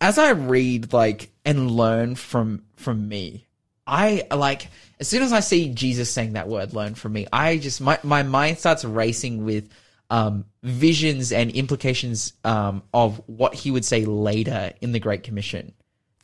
as 0.00 0.18
I 0.18 0.30
read 0.30 0.92
like 0.92 1.30
and 1.44 1.70
learn 1.70 2.14
from 2.14 2.62
from 2.76 3.08
me, 3.08 3.46
I 3.86 4.26
like 4.34 4.68
as 4.98 5.08
soon 5.08 5.22
as 5.22 5.32
I 5.32 5.40
see 5.40 5.68
Jesus 5.74 6.10
saying 6.10 6.32
that 6.34 6.48
word 6.48 6.72
learn 6.72 6.94
from 6.94 7.12
me, 7.12 7.26
I 7.32 7.58
just 7.58 7.80
my 7.80 7.98
my 8.02 8.22
mind 8.22 8.58
starts 8.58 8.84
racing 8.84 9.44
with 9.44 9.68
um 10.10 10.44
visions 10.62 11.32
and 11.32 11.50
implications 11.50 12.32
um 12.44 12.82
of 12.92 13.20
what 13.26 13.54
he 13.54 13.70
would 13.70 13.84
say 13.84 14.04
later 14.04 14.72
in 14.80 14.92
the 14.92 15.00
Great 15.00 15.22
Commission. 15.22 15.72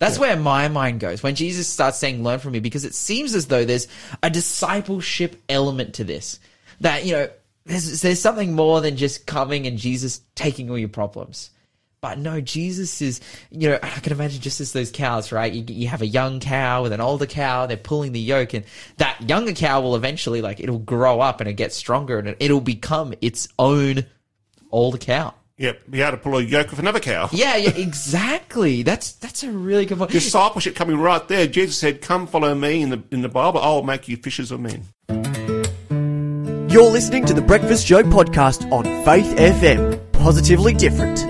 That's 0.00 0.18
where 0.18 0.34
my 0.34 0.68
mind 0.68 0.98
goes 0.98 1.22
when 1.22 1.34
Jesus 1.34 1.68
starts 1.68 1.98
saying 1.98 2.24
learn 2.24 2.38
from 2.38 2.52
me 2.52 2.60
because 2.60 2.86
it 2.86 2.94
seems 2.94 3.34
as 3.34 3.46
though 3.46 3.66
there's 3.66 3.86
a 4.22 4.30
discipleship 4.30 5.40
element 5.46 5.94
to 5.94 6.04
this. 6.04 6.40
That, 6.80 7.04
you 7.04 7.12
know, 7.12 7.28
there's 7.66 8.00
there's 8.00 8.18
something 8.18 8.54
more 8.54 8.80
than 8.80 8.96
just 8.96 9.26
coming 9.26 9.66
and 9.66 9.76
Jesus 9.76 10.22
taking 10.34 10.70
all 10.70 10.78
your 10.78 10.88
problems. 10.88 11.50
But 12.00 12.18
no, 12.18 12.40
Jesus 12.40 13.02
is, 13.02 13.20
you 13.50 13.68
know, 13.68 13.78
I 13.82 14.00
can 14.00 14.14
imagine 14.14 14.40
just 14.40 14.62
as 14.62 14.72
those 14.72 14.90
cows, 14.90 15.32
right? 15.32 15.52
You, 15.52 15.64
you 15.68 15.88
have 15.88 16.00
a 16.00 16.06
young 16.06 16.40
cow 16.40 16.82
with 16.82 16.92
an 16.92 17.02
older 17.02 17.26
cow, 17.26 17.66
they're 17.66 17.76
pulling 17.76 18.12
the 18.12 18.20
yoke, 18.20 18.54
and 18.54 18.64
that 18.96 19.20
younger 19.28 19.52
cow 19.52 19.82
will 19.82 19.96
eventually, 19.96 20.40
like, 20.40 20.60
it'll 20.60 20.78
grow 20.78 21.20
up 21.20 21.42
and 21.42 21.48
it 21.50 21.54
gets 21.54 21.76
stronger 21.76 22.18
and 22.18 22.28
it, 22.28 22.38
it'll 22.40 22.62
become 22.62 23.12
its 23.20 23.48
own 23.58 24.06
older 24.72 24.96
cow. 24.96 25.34
Yep. 25.60 25.90
Be 25.90 26.00
able 26.00 26.12
to 26.12 26.16
pull 26.16 26.38
a 26.38 26.40
yoke 26.40 26.70
with 26.70 26.78
another 26.78 27.00
cow. 27.00 27.28
Yeah, 27.32 27.54
yeah, 27.56 27.70
exactly. 27.76 28.82
That's 28.82 29.12
that's 29.12 29.42
a 29.42 29.52
really 29.52 29.84
good 29.84 29.98
point. 29.98 30.10
Discipleship 30.10 30.74
coming 30.74 30.96
right 30.96 31.26
there. 31.28 31.46
Jesus 31.46 31.78
said, 31.78 32.00
come 32.00 32.26
follow 32.26 32.54
me 32.54 32.80
in 32.80 32.88
the, 32.88 33.02
in 33.10 33.20
the 33.20 33.28
Bible. 33.28 33.60
I'll 33.60 33.82
make 33.82 34.08
you 34.08 34.16
fishers 34.16 34.50
of 34.50 34.60
men. 34.60 34.84
You're 36.70 36.90
listening 36.90 37.26
to 37.26 37.34
the 37.34 37.42
Breakfast 37.42 37.86
Show 37.86 38.02
podcast 38.04 38.72
on 38.72 38.84
Faith 39.04 39.36
FM. 39.36 40.00
Positively 40.12 40.72
different. 40.72 41.24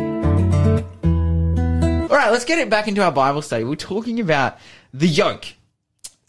All 2.09 2.17
right, 2.17 2.31
let's 2.31 2.45
get 2.45 2.61
it 2.61 2.71
back 2.71 2.87
into 2.87 3.03
our 3.03 3.11
Bible 3.11 3.43
study. 3.43 3.65
We're 3.65 3.75
talking 3.75 4.21
about 4.21 4.59
the 4.95 5.09
yoke, 5.09 5.47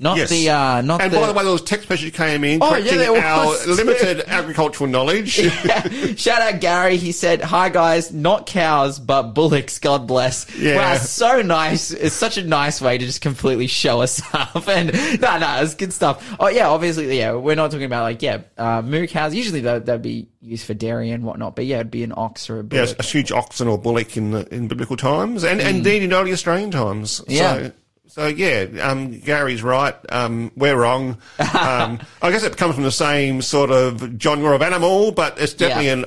not 0.02 0.18
Yes. 0.18 0.30
the 0.30 0.50
uh, 0.50 0.82
not 0.82 1.00
And 1.02 1.14
the. 1.14 1.18
by 1.20 1.28
the 1.28 1.34
way, 1.34 1.44
there 1.44 1.52
was 1.54 1.62
text 1.62 1.90
messages 1.90 2.12
came 2.14 2.44
in 2.44 2.62
Oh, 2.62 2.76
yeah, 2.76 2.80
correcting 2.80 2.98
there 2.98 3.24
our 3.24 3.56
limited 3.68 4.22
agricultural 4.28 4.90
knowledge. 4.90 5.30
Shout 6.20 6.42
out 6.42 6.60
Gary. 6.60 6.98
He 6.98 7.12
said, 7.12 7.42
"Hi 7.42 7.70
guys, 7.70 8.12
not 8.12 8.46
cows, 8.48 9.00
but 9.00 9.34
bullocks. 9.34 9.80
God 9.80 10.08
bless." 10.08 10.54
Yeah. 10.58 10.76
Wow, 10.78 10.98
so 10.98 11.42
nice. 11.42 11.92
It's 11.92 12.16
such 12.16 12.38
a 12.38 12.44
nice 12.44 12.82
way 12.82 12.98
to 12.98 13.06
just 13.06 13.22
completely 13.22 13.68
show 13.68 14.02
us 14.02 14.22
up. 14.34 14.68
And 14.68 14.92
no, 15.22 15.38
no, 15.38 15.60
it's 15.62 15.76
good 15.76 15.94
stuff. 15.94 16.36
Oh 16.40 16.48
yeah, 16.50 16.68
obviously, 16.70 17.18
yeah, 17.18 17.34
we're 17.34 17.56
not 17.56 17.72
talking 17.72 17.86
about 17.86 18.04
like 18.04 18.22
yeah, 18.22 18.42
uh, 18.58 18.82
moo 18.82 19.08
cows. 19.08 19.34
Usually 19.36 19.62
that 19.62 19.86
that'd 19.86 20.02
be 20.02 20.28
used 20.42 20.66
for 20.66 20.74
dairy 20.74 21.12
and 21.12 21.24
whatnot. 21.24 21.56
But 21.56 21.66
yeah, 21.66 21.78
it'd 21.78 21.92
be 21.92 22.04
an 22.04 22.14
ox 22.18 22.50
or 22.50 22.60
a 22.60 22.64
bullock. 22.64 22.88
Yes, 22.90 22.96
a 23.00 23.04
huge 23.04 23.32
oxen 23.32 23.68
or 23.68 23.78
bullock 23.78 24.18
in 24.18 24.32
the, 24.32 24.52
in 24.54 24.68
biblical 24.68 24.98
times, 24.98 25.44
and, 25.44 25.62
and 25.62 25.78
indeed 25.78 26.02
in 26.04 26.12
early 26.14 26.32
Australian 26.34 26.72
times. 26.72 27.22
Yeah. 27.28 27.54
So, 27.68 27.72
so 28.12 28.28
yeah, 28.28 28.66
um, 28.82 29.20
Gary's 29.20 29.64
right. 29.64 29.96
Um, 30.10 30.52
we're 30.56 30.76
wrong. 30.76 31.18
Um, 31.40 32.00
I 32.22 32.30
guess 32.32 32.44
it 32.44 32.58
comes 32.58 32.76
from 32.76 32.84
the 32.84 32.92
same 32.92 33.42
sort 33.42 33.72
of 33.72 34.02
genre 34.22 34.54
of 34.56 34.62
animal, 34.62 35.12
but 35.12 35.40
it's 35.40 35.54
definitely 35.54 35.86
Yeah. 35.88 35.94
an 35.94 36.06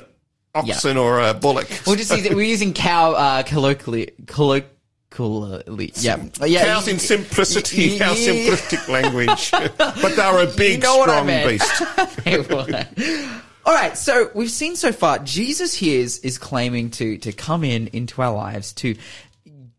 oxen 0.53 0.97
or 0.97 1.19
a 1.19 1.33
bullock. 1.33 1.67
We'll 1.85 1.95
just 1.95 2.15
use, 2.15 2.29
we're 2.29 2.41
using 2.43 2.73
cow 2.73 3.13
uh, 3.13 3.43
colloquially. 3.43 4.11
Colloquially, 4.27 5.91
yeah, 5.95 6.17
yeah. 6.45 6.65
Cows 6.65 6.87
in 6.87 6.99
simplicity, 6.99 7.91
y- 7.97 8.05
how 8.05 8.11
y- 8.11 8.17
simplistic 8.17 8.87
language. 8.89 9.49
but 9.77 10.15
they're 10.15 10.43
a 10.43 10.47
big, 10.47 10.81
know 10.83 10.97
what 10.97 11.09
I 11.09 11.57
strong 11.57 12.07
beast. 12.25 13.29
All 13.65 13.73
right, 13.73 13.97
so 13.97 14.29
we've 14.35 14.51
seen 14.51 14.75
so 14.75 14.91
far 14.91 15.17
Jesus 15.19 15.73
here 15.73 15.99
is, 16.01 16.19
is 16.19 16.37
claiming 16.37 16.91
to 16.91 17.17
to 17.19 17.31
come 17.33 17.63
in 17.63 17.87
into 17.87 18.21
our 18.21 18.31
lives 18.33 18.73
to 18.73 18.95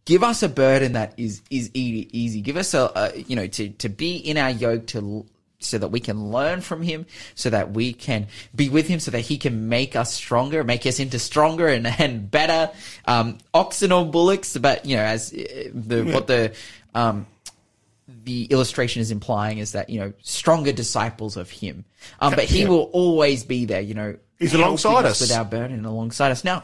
give 0.07 0.23
us 0.23 0.43
a 0.43 0.49
burden 0.49 0.95
that 0.95 1.13
is 1.19 1.43
is 1.51 1.71
easy. 1.75 2.41
Give 2.41 2.57
us 2.57 2.73
a, 2.73 2.91
a 2.97 3.19
you 3.21 3.37
know 3.37 3.47
to 3.47 3.69
to 3.69 3.89
be 3.91 4.17
in 4.17 4.39
our 4.39 4.51
yoke 4.51 4.87
to 4.89 5.27
so 5.59 5.79
that 5.79 5.89
we 5.89 6.01
can 6.01 6.31
learn 6.31 6.61
from 6.61 6.83
him, 6.83 7.07
so 7.35 7.49
that 7.51 7.73
we 7.73 7.93
can 7.93 8.27
be 8.55 8.69
with 8.69 8.87
him, 8.89 9.01
so 9.01 9.11
that 9.11 9.21
he 9.21 9.37
can 9.39 9.69
make 9.69 9.97
us 9.97 10.13
stronger, 10.15 10.63
make 10.65 10.87
us 10.87 10.99
into 11.01 11.19
stronger 11.19 11.69
and 11.69 11.87
and 11.87 12.31
better 12.31 12.73
um, 13.05 13.37
oxen 13.53 13.93
or 13.93 14.07
bullocks. 14.07 14.57
But 14.57 14.87
you 14.87 14.97
know, 14.97 15.03
as 15.03 15.33
uh, 15.35 15.71
the 15.75 16.05
what 16.05 16.27
the 16.27 16.55
um, 16.95 17.27
the 18.25 18.45
illustration 18.45 19.03
is 19.03 19.11
implying 19.11 19.59
is 19.59 19.73
that 19.73 19.91
you 19.91 19.99
know 20.01 20.13
stronger 20.23 20.73
disciples 20.73 21.37
of 21.37 21.51
him 21.51 21.85
um, 22.21 22.33
but 22.35 22.45
he 22.45 22.61
Yeah. 22.63 22.69
will 22.69 22.85
always 22.93 23.43
be 23.45 23.65
there 23.65 23.81
you 23.81 23.95
know 23.95 24.17
He's 24.39 24.55
alongside 24.55 25.05
us. 25.05 25.21
with 25.21 25.33
our 25.33 25.45
burden 25.45 25.85
alongside 25.85 26.31
us 26.31 26.45
now 26.45 26.63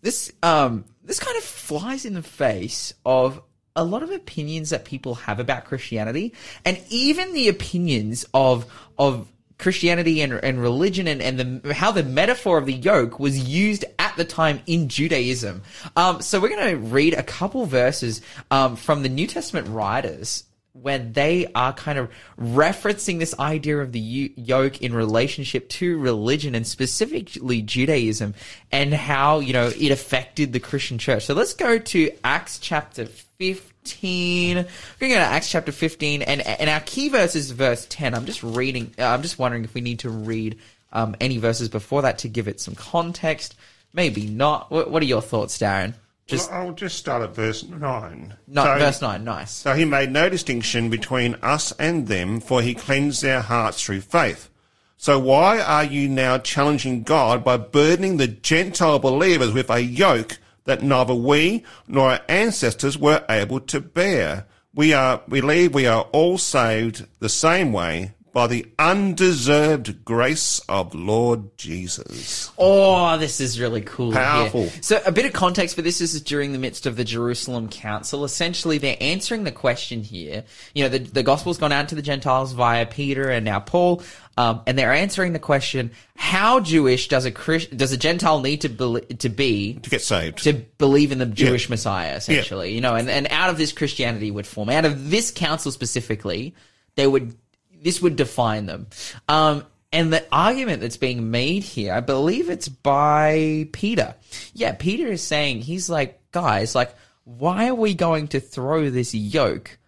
this 0.00 0.32
um 0.42 0.84
this 1.04 1.20
kind 1.20 1.36
of 1.36 1.42
flies 1.42 2.04
in 2.04 2.14
the 2.14 2.22
face 2.22 2.94
of 3.04 3.40
a 3.74 3.84
lot 3.84 4.02
of 4.02 4.10
opinions 4.10 4.70
that 4.70 4.84
people 4.84 5.14
have 5.14 5.40
about 5.40 5.64
Christianity 5.64 6.34
and 6.64 6.80
even 6.90 7.32
the 7.32 7.48
opinions 7.48 8.26
of 8.34 8.66
of 8.98 9.28
Christianity 9.58 10.20
and, 10.22 10.32
and 10.32 10.60
religion 10.60 11.06
and, 11.06 11.22
and 11.22 11.62
the 11.62 11.74
how 11.74 11.92
the 11.92 12.02
metaphor 12.02 12.58
of 12.58 12.66
the 12.66 12.74
yoke 12.74 13.18
was 13.18 13.38
used 13.48 13.84
at 13.98 14.16
the 14.16 14.24
time 14.24 14.60
in 14.66 14.88
Judaism. 14.88 15.62
Um, 15.96 16.20
so 16.20 16.40
we're 16.40 16.48
going 16.48 16.70
to 16.70 16.78
read 16.78 17.14
a 17.14 17.22
couple 17.22 17.64
verses 17.66 18.20
um, 18.50 18.76
from 18.76 19.02
the 19.02 19.08
New 19.08 19.26
Testament 19.26 19.68
writers 19.68 20.44
where 20.82 20.98
they 20.98 21.46
are 21.54 21.72
kind 21.72 21.98
of 21.98 22.10
referencing 22.38 23.18
this 23.18 23.38
idea 23.38 23.78
of 23.78 23.92
the 23.92 24.32
yoke 24.36 24.82
in 24.82 24.94
relationship 24.94 25.68
to 25.68 25.98
religion 25.98 26.54
and 26.54 26.66
specifically 26.66 27.62
Judaism 27.62 28.34
and 28.70 28.92
how, 28.92 29.38
you 29.38 29.52
know, 29.52 29.68
it 29.68 29.90
affected 29.90 30.52
the 30.52 30.60
Christian 30.60 30.98
church. 30.98 31.26
So 31.26 31.34
let's 31.34 31.54
go 31.54 31.78
to 31.78 32.10
Acts 32.24 32.58
chapter 32.58 33.06
15. 33.06 34.56
We're 34.56 34.62
going 34.64 34.68
to 34.98 35.08
go 35.08 35.14
to 35.14 35.20
Acts 35.20 35.50
chapter 35.50 35.72
15 35.72 36.22
and, 36.22 36.40
and 36.40 36.68
our 36.68 36.80
key 36.80 37.08
verse 37.08 37.36
is 37.36 37.50
verse 37.50 37.86
10. 37.88 38.14
I'm 38.14 38.26
just 38.26 38.42
reading, 38.42 38.92
uh, 38.98 39.06
I'm 39.06 39.22
just 39.22 39.38
wondering 39.38 39.64
if 39.64 39.74
we 39.74 39.80
need 39.80 40.00
to 40.00 40.10
read 40.10 40.58
um, 40.92 41.16
any 41.20 41.38
verses 41.38 41.68
before 41.68 42.02
that 42.02 42.18
to 42.18 42.28
give 42.28 42.48
it 42.48 42.60
some 42.60 42.74
context. 42.74 43.56
Maybe 43.92 44.26
not. 44.26 44.70
What 44.70 45.02
are 45.02 45.06
your 45.06 45.22
thoughts, 45.22 45.58
Darren? 45.58 45.94
Just 46.26 46.50
Well, 46.50 46.60
I'll 46.68 46.72
just 46.72 46.96
start 46.96 47.22
at 47.22 47.34
verse 47.34 47.64
9. 47.64 48.34
not 48.46 48.64
So- 48.64 48.78
verse 48.78 49.02
9. 49.02 49.24
Nice. 49.24 49.50
So 49.50 49.74
he 49.74 49.84
made 49.84 50.10
no 50.12 50.28
distinction 50.28 50.88
between 50.88 51.36
us 51.42 51.72
and 51.78 52.06
them, 52.06 52.40
for 52.40 52.62
he 52.62 52.74
cleansed 52.74 53.22
their 53.22 53.40
hearts 53.40 53.82
through 53.82 54.02
faith. 54.02 54.48
So 54.96 55.18
why 55.18 55.58
are 55.60 55.82
you 55.84 56.08
now 56.08 56.38
challenging 56.38 57.02
God 57.02 57.42
by 57.42 57.56
burdening 57.56 58.18
the 58.18 58.28
Gentile 58.28 59.00
believers 59.00 59.50
with 59.52 59.68
a 59.68 59.80
yoke 59.82 60.38
that 60.64 60.80
neither 60.82 61.12
we 61.14 61.64
nor 61.88 62.12
our 62.12 62.20
ancestors 62.28 62.96
were 62.96 63.24
able 63.28 63.58
to 63.58 63.80
bear? 63.80 64.46
We 64.72 64.94
are, 64.94 65.20
we 65.28 65.40
believe 65.40 65.74
we 65.74 65.86
are 65.88 66.02
all 66.12 66.38
saved 66.38 67.04
the 67.18 67.28
same 67.28 67.72
way 67.72 68.12
by 68.32 68.46
the 68.46 68.66
undeserved 68.78 70.04
grace 70.04 70.58
of 70.68 70.94
Lord 70.94 71.56
Jesus. 71.58 72.50
Oh, 72.56 73.18
this 73.18 73.40
is 73.40 73.60
really 73.60 73.82
cool. 73.82 74.12
here. 74.12 74.20
Powerful. 74.20 74.68
So, 74.80 75.00
a 75.04 75.12
bit 75.12 75.26
of 75.26 75.32
context 75.32 75.76
for 75.76 75.82
this 75.82 76.00
is 76.00 76.20
during 76.22 76.52
the 76.52 76.58
midst 76.58 76.86
of 76.86 76.96
the 76.96 77.04
Jerusalem 77.04 77.68
Council. 77.68 78.24
Essentially, 78.24 78.78
they're 78.78 78.96
answering 79.00 79.44
the 79.44 79.52
question 79.52 80.02
here. 80.02 80.44
You 80.74 80.84
know, 80.84 80.88
the, 80.88 80.98
the 80.98 81.22
gospel's 81.22 81.58
gone 81.58 81.72
out 81.72 81.88
to 81.90 81.94
the 81.94 82.02
Gentiles 82.02 82.52
via 82.52 82.86
Peter 82.86 83.28
and 83.28 83.44
now 83.44 83.60
Paul, 83.60 84.02
um, 84.38 84.62
and 84.66 84.78
they're 84.78 84.94
answering 84.94 85.34
the 85.34 85.38
question: 85.38 85.90
How 86.16 86.60
Jewish 86.60 87.08
does 87.08 87.26
a 87.26 87.30
Christ, 87.30 87.76
does 87.76 87.92
a 87.92 87.98
Gentile 87.98 88.40
need 88.40 88.62
to 88.62 88.68
be, 88.70 89.00
to 89.16 89.28
be 89.28 89.74
To 89.74 89.90
get 89.90 90.00
saved. 90.02 90.38
to 90.44 90.54
believe 90.54 91.12
in 91.12 91.18
the 91.18 91.26
Jewish 91.26 91.68
Messiah, 91.68 92.16
essentially, 92.16 92.72
you 92.72 92.80
know, 92.80 92.94
and, 92.94 93.10
and 93.10 93.26
out 93.30 93.50
of 93.50 93.58
this 93.58 93.72
Christianity 93.72 94.30
would 94.30 94.46
form, 94.46 94.70
out 94.70 94.86
of 94.86 95.10
this 95.10 95.30
council 95.30 95.70
specifically, 95.70 96.54
they 96.94 97.06
would, 97.06 97.34
this 97.82 98.00
would 98.00 98.16
define 98.16 98.66
them. 98.66 98.86
Um, 99.28 99.66
and 99.92 100.12
the 100.12 100.24
argument 100.32 100.80
that's 100.80 100.96
being 100.96 101.30
made 101.30 101.62
here, 101.64 101.92
I 101.92 102.00
believe 102.00 102.48
it's 102.48 102.68
by 102.68 103.68
Peter. 103.72 104.14
Yeah, 104.54 104.72
Peter 104.72 105.08
is 105.08 105.22
saying, 105.22 105.60
he's 105.60 105.90
like, 105.90 106.18
guys, 106.30 106.74
like, 106.74 106.94
why 107.24 107.68
are 107.68 107.74
we 107.74 107.94
going 107.94 108.28
to 108.28 108.40
throw 108.40 108.88
this 108.88 109.14
yoke 109.14 109.78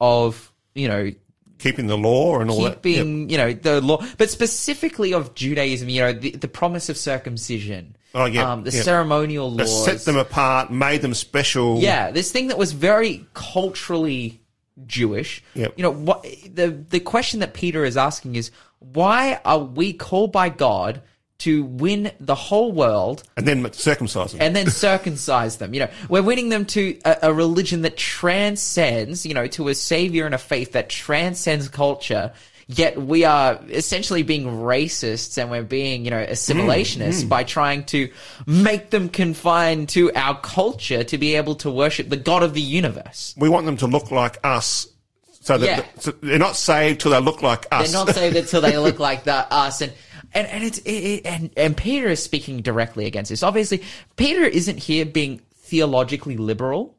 of, 0.00 0.52
you 0.74 0.88
know, 0.88 1.10
Keeping 1.58 1.88
the 1.88 1.98
law 1.98 2.38
and 2.38 2.50
all 2.50 2.62
that. 2.62 2.74
Yep. 2.74 2.82
keeping, 2.84 3.30
you 3.30 3.36
know, 3.36 3.52
the 3.52 3.80
law, 3.80 4.00
but 4.16 4.30
specifically 4.30 5.12
of 5.12 5.34
Judaism, 5.34 5.88
you 5.88 6.00
know, 6.02 6.12
the, 6.12 6.30
the 6.30 6.46
promise 6.46 6.88
of 6.88 6.96
circumcision. 6.96 7.96
Oh, 8.14 8.26
yeah, 8.26 8.52
Um, 8.52 8.62
the 8.62 8.70
yeah. 8.70 8.82
ceremonial 8.82 9.50
That 9.56 9.66
set 9.66 10.02
them 10.02 10.16
apart, 10.16 10.70
made 10.70 11.02
them 11.02 11.14
special. 11.14 11.80
Yeah, 11.80 12.12
this 12.12 12.30
thing 12.30 12.46
that 12.46 12.58
was 12.58 12.70
very 12.70 13.26
culturally 13.34 14.40
Jewish. 14.86 15.42
Yep. 15.54 15.74
You 15.76 15.82
know, 15.82 15.90
what 15.90 16.22
the 16.22 16.68
the 16.88 17.00
question 17.00 17.40
that 17.40 17.54
Peter 17.54 17.84
is 17.84 17.96
asking 17.96 18.36
is 18.36 18.50
why 18.78 19.40
are 19.44 19.58
we 19.58 19.92
called 19.92 20.32
by 20.32 20.48
God 20.48 21.02
to 21.38 21.64
win 21.64 22.10
the 22.18 22.34
whole 22.34 22.72
world 22.72 23.22
And 23.36 23.46
then 23.46 23.72
circumcise 23.72 24.32
them. 24.32 24.40
and 24.42 24.56
then 24.56 24.70
circumcise 24.70 25.58
them? 25.58 25.72
You 25.72 25.80
know, 25.80 25.88
we're 26.08 26.22
winning 26.22 26.48
them 26.48 26.64
to 26.66 26.98
a, 27.04 27.16
a 27.24 27.32
religion 27.32 27.82
that 27.82 27.96
transcends, 27.96 29.24
you 29.24 29.34
know, 29.34 29.46
to 29.48 29.68
a 29.68 29.74
savior 29.74 30.26
and 30.26 30.34
a 30.34 30.38
faith 30.38 30.72
that 30.72 30.88
transcends 30.88 31.68
culture. 31.68 32.32
Yet 32.70 33.00
we 33.00 33.24
are 33.24 33.58
essentially 33.70 34.22
being 34.22 34.44
racists 34.44 35.38
and 35.38 35.50
we're 35.50 35.62
being, 35.62 36.04
you 36.04 36.10
know, 36.10 36.22
assimilationists 36.24 37.22
mm, 37.22 37.24
mm. 37.24 37.28
by 37.30 37.42
trying 37.42 37.84
to 37.86 38.10
make 38.46 38.90
them 38.90 39.08
confined 39.08 39.88
to 39.90 40.12
our 40.14 40.38
culture 40.40 41.02
to 41.02 41.16
be 41.16 41.36
able 41.36 41.54
to 41.56 41.70
worship 41.70 42.10
the 42.10 42.18
God 42.18 42.42
of 42.42 42.52
the 42.52 42.60
universe. 42.60 43.34
we 43.38 43.48
want 43.48 43.64
them 43.64 43.78
to 43.78 43.86
look 43.86 44.10
like 44.10 44.36
us. 44.44 44.86
So 45.40 45.56
that 45.56 45.66
Yeah. 45.66 45.84
so 45.98 46.10
they're 46.20 46.38
not 46.38 46.56
saved 46.56 47.00
till 47.00 47.12
they 47.12 47.20
look 47.20 47.40
like 47.40 47.64
us. 47.72 47.90
They're 47.90 48.04
not 48.04 48.14
saved 48.14 48.36
until 48.36 48.60
they 48.60 48.76
look 48.76 48.98
like 49.08 49.24
the, 49.24 49.50
us. 49.50 49.80
And, 49.80 49.94
and, 50.34 50.46
and 50.46 50.62
it's, 50.62 50.76
it, 50.80 50.90
it- 50.90 51.26
and, 51.26 51.50
and 51.56 51.74
Peter 51.74 52.08
is 52.08 52.22
speaking 52.22 52.60
directly 52.60 53.06
against 53.06 53.30
this. 53.30 53.42
Obviously, 53.42 53.82
Peter 54.16 54.42
isn't 54.42 54.76
here 54.76 55.06
being 55.06 55.40
theologically 55.54 56.36
liberal. 56.36 56.97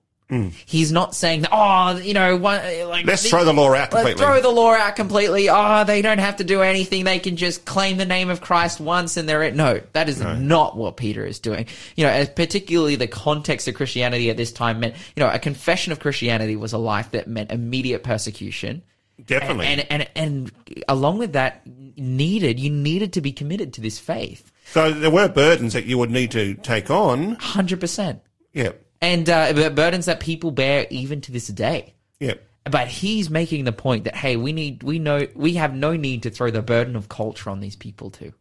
He's 0.66 0.92
not 0.92 1.16
saying, 1.16 1.42
that, 1.42 1.50
oh, 1.52 1.98
you 1.98 2.14
know, 2.14 2.38
one, 2.38 2.62
like, 2.88 3.06
Let's 3.06 3.28
throw 3.28 3.44
the 3.44 3.52
law 3.54 3.70
out 3.70 3.92
Let's 3.92 3.94
completely. 3.94 4.24
throw 4.24 4.42
the 4.42 4.50
law 4.50 4.74
out 4.74 4.96
completely. 4.96 5.50
Oh, 5.50 5.84
they 5.86 6.04
don't 6.04 6.20
have 6.20 6.36
to 6.38 6.44
do 6.44 6.62
anything. 6.62 7.04
They 7.04 7.18
can 7.18 7.36
just 7.36 7.66
claim 7.66 7.98
the 7.98 8.06
name 8.06 8.30
of 8.30 8.40
Christ 8.40 8.80
once 8.80 9.18
and 9.18 9.28
they're 9.28 9.42
it. 9.42 9.56
No, 9.56 9.82
that 9.94 10.08
is 10.08 10.22
not 10.22 10.78
what 10.78 10.98
Peter 10.98 11.26
is 11.26 11.40
doing. 11.40 11.66
You 11.96 12.06
know, 12.06 12.26
particularly 12.36 12.96
the 12.96 13.08
context 13.08 13.68
of 13.68 13.74
Christianity 13.74 14.30
at 14.30 14.38
this 14.38 14.52
time 14.52 14.80
meant, 14.80 14.96
you 15.16 15.24
know, 15.24 15.30
a 15.32 15.40
confession 15.40 15.92
of 15.92 16.00
Christianity 16.00 16.56
was 16.56 16.74
a 16.74 16.78
life 16.78 17.10
that 17.12 17.28
meant 17.28 17.52
immediate 17.52 18.04
persecution. 18.04 18.84
Definitely. 19.26 19.66
And, 19.66 19.88
and, 19.90 20.10
and 20.16 20.52
along 20.88 21.18
with 21.18 21.34
that 21.34 21.64
needed, 21.66 22.60
you 22.60 22.70
needed 22.70 23.14
to 23.14 23.22
be 23.22 23.32
committed 23.32 23.74
to 23.74 23.82
this 23.82 23.98
faith. 23.98 24.52
so 24.66 24.92
there 24.92 25.10
were 25.12 25.28
burdens 25.28 25.74
that 25.74 25.86
you 25.86 25.98
would 25.98 26.12
need 26.12 26.32
to 26.32 26.54
take 26.54 26.92
on. 26.92 27.36
100%. 27.38 28.22
Yeah. 28.54 28.72
And, 29.02 29.30
uh, 29.30 29.70
burdens 29.70 30.06
that 30.06 30.20
people 30.20 30.52
bear 30.52 30.86
even 30.90 31.22
to 31.22 31.32
this 31.32 31.48
day. 31.48 31.94
Yeah. 32.20 32.36
But 32.66 32.88
he's 32.88 33.30
making 33.30 33.64
the 33.64 33.72
point 33.72 34.04
that 34.04 34.16
hey, 34.16 34.36
we 34.36 34.52
need, 34.52 34.84
we 34.84 35.00
know, 35.00 35.28
we 35.34 35.54
have 35.54 35.74
no 35.74 35.96
need 35.96 36.24
to 36.24 36.30
throw 36.30 36.52
the 36.52 36.62
burden 36.62 36.96
of 36.96 37.08
culture 37.10 37.50
on 37.50 37.62
these 37.62 37.76
people 37.76 38.12
too. 38.12 38.34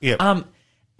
Yeah. 0.00 0.16
Um, 0.18 0.46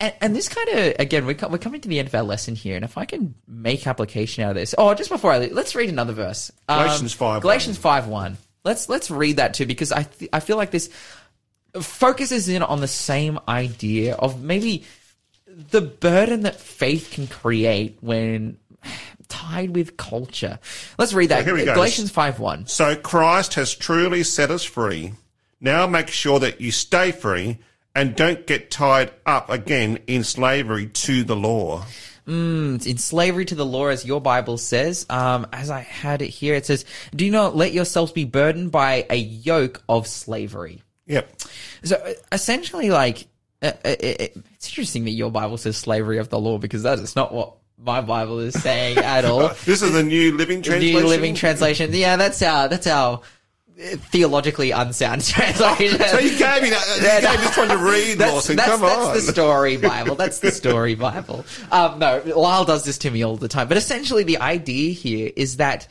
and, 0.02 0.14
and 0.20 0.36
this 0.36 0.48
kind 0.48 0.68
of 0.68 0.94
again, 0.98 1.26
we're, 1.26 1.36
we're 1.48 1.58
coming 1.58 1.80
to 1.80 1.88
the 1.88 1.98
end 1.98 2.08
of 2.08 2.14
our 2.14 2.22
lesson 2.22 2.56
here, 2.56 2.76
and 2.76 2.84
if 2.84 2.98
I 2.98 3.04
can 3.04 3.34
make 3.46 3.86
application 3.86 4.42
out 4.42 4.50
of 4.50 4.56
this, 4.56 4.74
oh, 4.76 4.94
just 4.94 5.10
before 5.10 5.32
I 5.32 5.38
leave, 5.38 5.52
let's 5.52 5.74
read 5.74 5.88
another 5.88 6.12
verse. 6.12 6.50
Um, 6.68 6.86
Galatians 6.86 7.14
5:1. 7.14 7.40
Galatians 7.40 7.78
five 7.78 8.08
one. 8.08 8.36
Let's 8.64 8.88
let's 8.88 9.10
read 9.10 9.36
that 9.36 9.54
too 9.54 9.66
because 9.66 9.92
I 9.92 10.02
th- 10.02 10.30
I 10.32 10.40
feel 10.40 10.56
like 10.56 10.72
this 10.72 10.90
focuses 11.80 12.48
in 12.48 12.62
on 12.62 12.80
the 12.80 12.88
same 12.88 13.38
idea 13.48 14.14
of 14.14 14.42
maybe 14.42 14.84
the 15.46 15.80
burden 15.80 16.42
that 16.42 16.56
faith 16.56 17.10
can 17.12 17.26
create 17.26 17.98
when 18.00 18.58
tied 19.42 19.74
with 19.74 19.96
culture. 19.96 20.58
Let's 20.98 21.12
read 21.12 21.30
that. 21.30 21.44
here 21.44 21.54
we 21.54 21.64
go. 21.64 21.74
Galatians 21.74 22.10
five 22.10 22.38
one. 22.38 22.66
So 22.66 22.96
Christ 22.96 23.54
has 23.54 23.74
truly 23.74 24.22
set 24.22 24.50
us 24.50 24.64
free. 24.64 25.12
Now 25.60 25.86
make 25.86 26.08
sure 26.08 26.40
that 26.40 26.60
you 26.60 26.70
stay 26.72 27.12
free 27.12 27.58
and 27.94 28.16
don't 28.16 28.46
get 28.46 28.70
tied 28.70 29.12
up 29.26 29.50
again 29.50 29.98
in 30.06 30.24
slavery 30.24 30.86
to 30.86 31.24
the 31.24 31.36
law. 31.36 31.84
in 32.26 32.98
slavery 32.98 33.44
to 33.46 33.54
the 33.54 33.66
law, 33.66 33.88
as 33.88 34.04
your 34.04 34.20
Bible 34.20 34.56
says. 34.58 35.06
Um, 35.10 35.46
as 35.52 35.70
I 35.70 35.80
had 35.80 36.22
it 36.22 36.28
here, 36.28 36.54
it 36.54 36.66
says, 36.66 36.84
"Do 37.14 37.30
not 37.30 37.56
let 37.56 37.72
yourselves 37.72 38.12
be 38.12 38.24
burdened 38.24 38.70
by 38.70 39.06
a 39.10 39.16
yoke 39.16 39.82
of 39.88 40.06
slavery." 40.06 40.82
Yep. 41.06 41.42
So 41.82 41.96
uh, 41.96 42.12
essentially, 42.30 42.90
like, 42.90 43.26
uh, 43.60 43.72
uh, 43.84 43.96
it, 44.00 44.36
it's 44.54 44.68
interesting 44.68 45.04
that 45.04 45.10
your 45.10 45.30
Bible 45.30 45.58
says 45.58 45.76
slavery 45.76 46.18
of 46.18 46.28
the 46.28 46.38
law 46.38 46.58
because 46.58 46.84
that 46.84 46.98
is 47.00 47.16
not 47.16 47.34
what 47.34 47.54
my 47.84 48.00
Bible 48.00 48.38
is 48.40 48.54
saying 48.60 48.98
at 48.98 49.24
all. 49.24 49.50
This 49.64 49.82
is 49.82 49.94
a 49.94 50.02
New 50.02 50.36
Living 50.36 50.62
Translation. 50.62 51.00
New 51.02 51.06
Living 51.08 51.34
Translation. 51.34 51.90
Yeah, 51.92 52.16
that's 52.16 52.40
our 52.42 52.68
that's 52.68 52.86
our 52.86 53.20
theologically 53.76 54.70
unsound 54.70 55.24
translation. 55.26 55.98
So 56.00 56.18
you 56.18 56.38
gave 56.38 56.62
me 56.62 56.70
that. 56.70 56.96
You 56.98 57.02
Yeah, 57.04 57.20
gave 57.20 57.40
me 57.40 57.46
this 57.46 57.56
one 57.56 57.68
to 57.68 57.78
read, 57.78 58.18
that's, 58.18 58.32
Lawson. 58.32 58.56
that's, 58.56 58.70
Come 58.70 58.80
that's 58.82 59.06
on. 59.06 59.14
the 59.14 59.20
story 59.22 59.76
Bible. 59.78 60.14
That's 60.14 60.38
the 60.40 60.50
story 60.52 60.94
Bible. 60.94 61.44
Um, 61.70 61.98
no, 61.98 62.22
Lyle 62.36 62.64
does 62.64 62.84
this 62.84 62.98
to 62.98 63.10
me 63.10 63.22
all 63.24 63.36
the 63.36 63.48
time. 63.48 63.68
But 63.68 63.76
essentially, 63.76 64.24
the 64.24 64.38
idea 64.38 64.92
here 64.92 65.30
is 65.34 65.56
that 65.56 65.88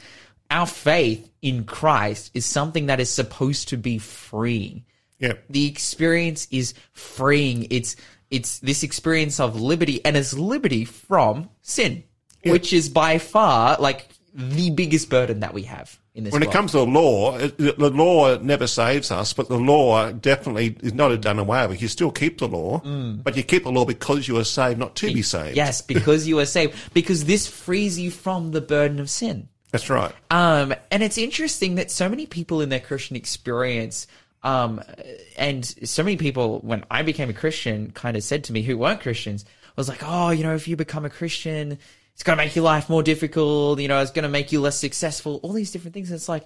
our 0.50 0.68
faith 0.68 1.30
in 1.42 1.64
Christ 1.64 2.32
is 2.34 2.46
something 2.46 2.86
that 2.88 3.00
is 3.00 3.10
supposed 3.10 3.70
to 3.70 3.78
be 3.78 3.98
free. 3.98 4.86
Yep. 5.20 5.44
The 5.50 5.68
experience 5.68 6.48
is 6.52 6.74
freeing. 6.94 7.68
It's 7.70 7.96
it's 8.32 8.60
this 8.60 8.82
experience 8.84 9.40
of 9.40 9.60
liberty, 9.60 10.04
and 10.06 10.18
it's 10.18 10.34
liberty 10.34 10.86
from 10.86 11.50
sin, 11.62 12.04
which 12.44 12.74
is 12.74 12.90
by 12.90 13.18
far 13.20 13.78
like 13.80 14.08
the 14.34 14.70
biggest 14.72 15.10
burden 15.10 15.42
that 15.42 15.54
we 15.54 15.64
have 15.64 16.00
in 16.16 16.24
this 16.24 16.32
world. 16.32 16.40
When 16.40 16.44
it 16.44 16.46
world. 16.48 16.54
comes 16.54 16.72
to 16.72 16.78
the 16.78 16.86
law, 16.86 17.38
it- 17.38 17.58
the 17.58 17.90
law 17.90 18.38
never 18.38 18.66
saves 18.66 19.12
us, 19.12 19.34
but 19.34 19.50
the 19.50 19.58
law 19.60 20.10
definitely 20.14 20.78
is 20.82 20.94
not 20.94 21.12
a 21.12 21.18
done 21.18 21.38
away 21.38 21.68
with. 21.68 21.82
You 21.82 21.90
still 21.90 22.12
keep 22.12 22.38
the 22.40 22.48
law, 22.48 22.80
but 22.80 23.36
you 23.36 23.44
keep 23.44 23.64
the 23.66 23.72
law 23.72 23.84
because 23.86 24.28
you 24.30 24.38
are 24.38 24.46
saved, 24.46 24.80
not 24.80 24.96
to 24.98 25.14
be 25.14 25.22
saved. 25.22 25.54
Mm. 25.54 25.58
Yes, 25.58 25.82
because 25.94 26.28
you 26.28 26.40
are 26.40 26.46
saved. 26.46 26.76
Because 26.94 27.26
this 27.26 27.46
frees 27.48 28.00
you 28.00 28.10
from 28.10 28.52
the 28.52 28.62
burden 28.62 29.00
of 29.00 29.10
sin. 29.10 29.50
That's 29.72 29.90
right. 29.90 30.14
Um, 30.30 30.74
and 30.92 31.02
it's 31.04 31.18
interesting 31.18 31.76
that 31.76 31.92
so 31.92 32.10
many 32.10 32.26
people 32.26 32.62
in 32.62 32.70
their 32.70 32.80
Christian 32.82 33.16
experience, 33.16 34.06
um, 34.44 34.82
and 35.38 35.66
so 35.66 36.04
many 36.04 36.18
people 36.18 36.60
when 36.60 36.84
I 36.90 37.04
became 37.04 37.30
a 37.30 37.34
Christian 37.34 37.92
kind 37.92 38.18
of 38.18 38.24
said 38.24 38.44
to 38.46 38.54
me 38.54 38.62
who 38.62 38.78
weren't 38.78 39.02
Christians, 39.02 39.46
was 39.76 39.90
like, 39.90 40.02
oh, 40.04 40.30
you 40.30 40.44
know, 40.44 40.54
if 40.56 40.68
you 40.68 40.76
become 40.76 41.06
a 41.06 41.10
Christian, 41.10 41.78
it's 42.14 42.24
going 42.24 42.38
to 42.38 42.44
make 42.44 42.56
your 42.56 42.66
life 42.66 42.90
more 42.90 43.04
difficult. 43.04 43.80
You 43.80 43.88
know, 43.88 44.02
it's 44.02 44.12
going 44.12 44.24
to 44.24 44.30
make 44.30 44.52
you 44.52 44.62
less 44.62 44.78
successful. 44.78 45.40
All 45.44 45.54
these 45.54 45.72
different 45.72 45.94
things. 45.94 46.10
And 46.10 46.18
it's 46.18 46.30
like, 46.30 46.46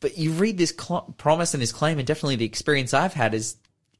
but 0.00 0.18
you 0.18 0.32
read 0.32 0.58
this 0.58 0.74
cl- 0.78 1.14
promise 1.16 1.54
and 1.54 1.62
this 1.62 1.72
claim, 1.72 1.98
and 1.98 2.06
definitely 2.06 2.36
the 2.36 2.44
experience 2.44 2.92
I've 2.92 3.14
had 3.14 3.34
is 3.34 3.56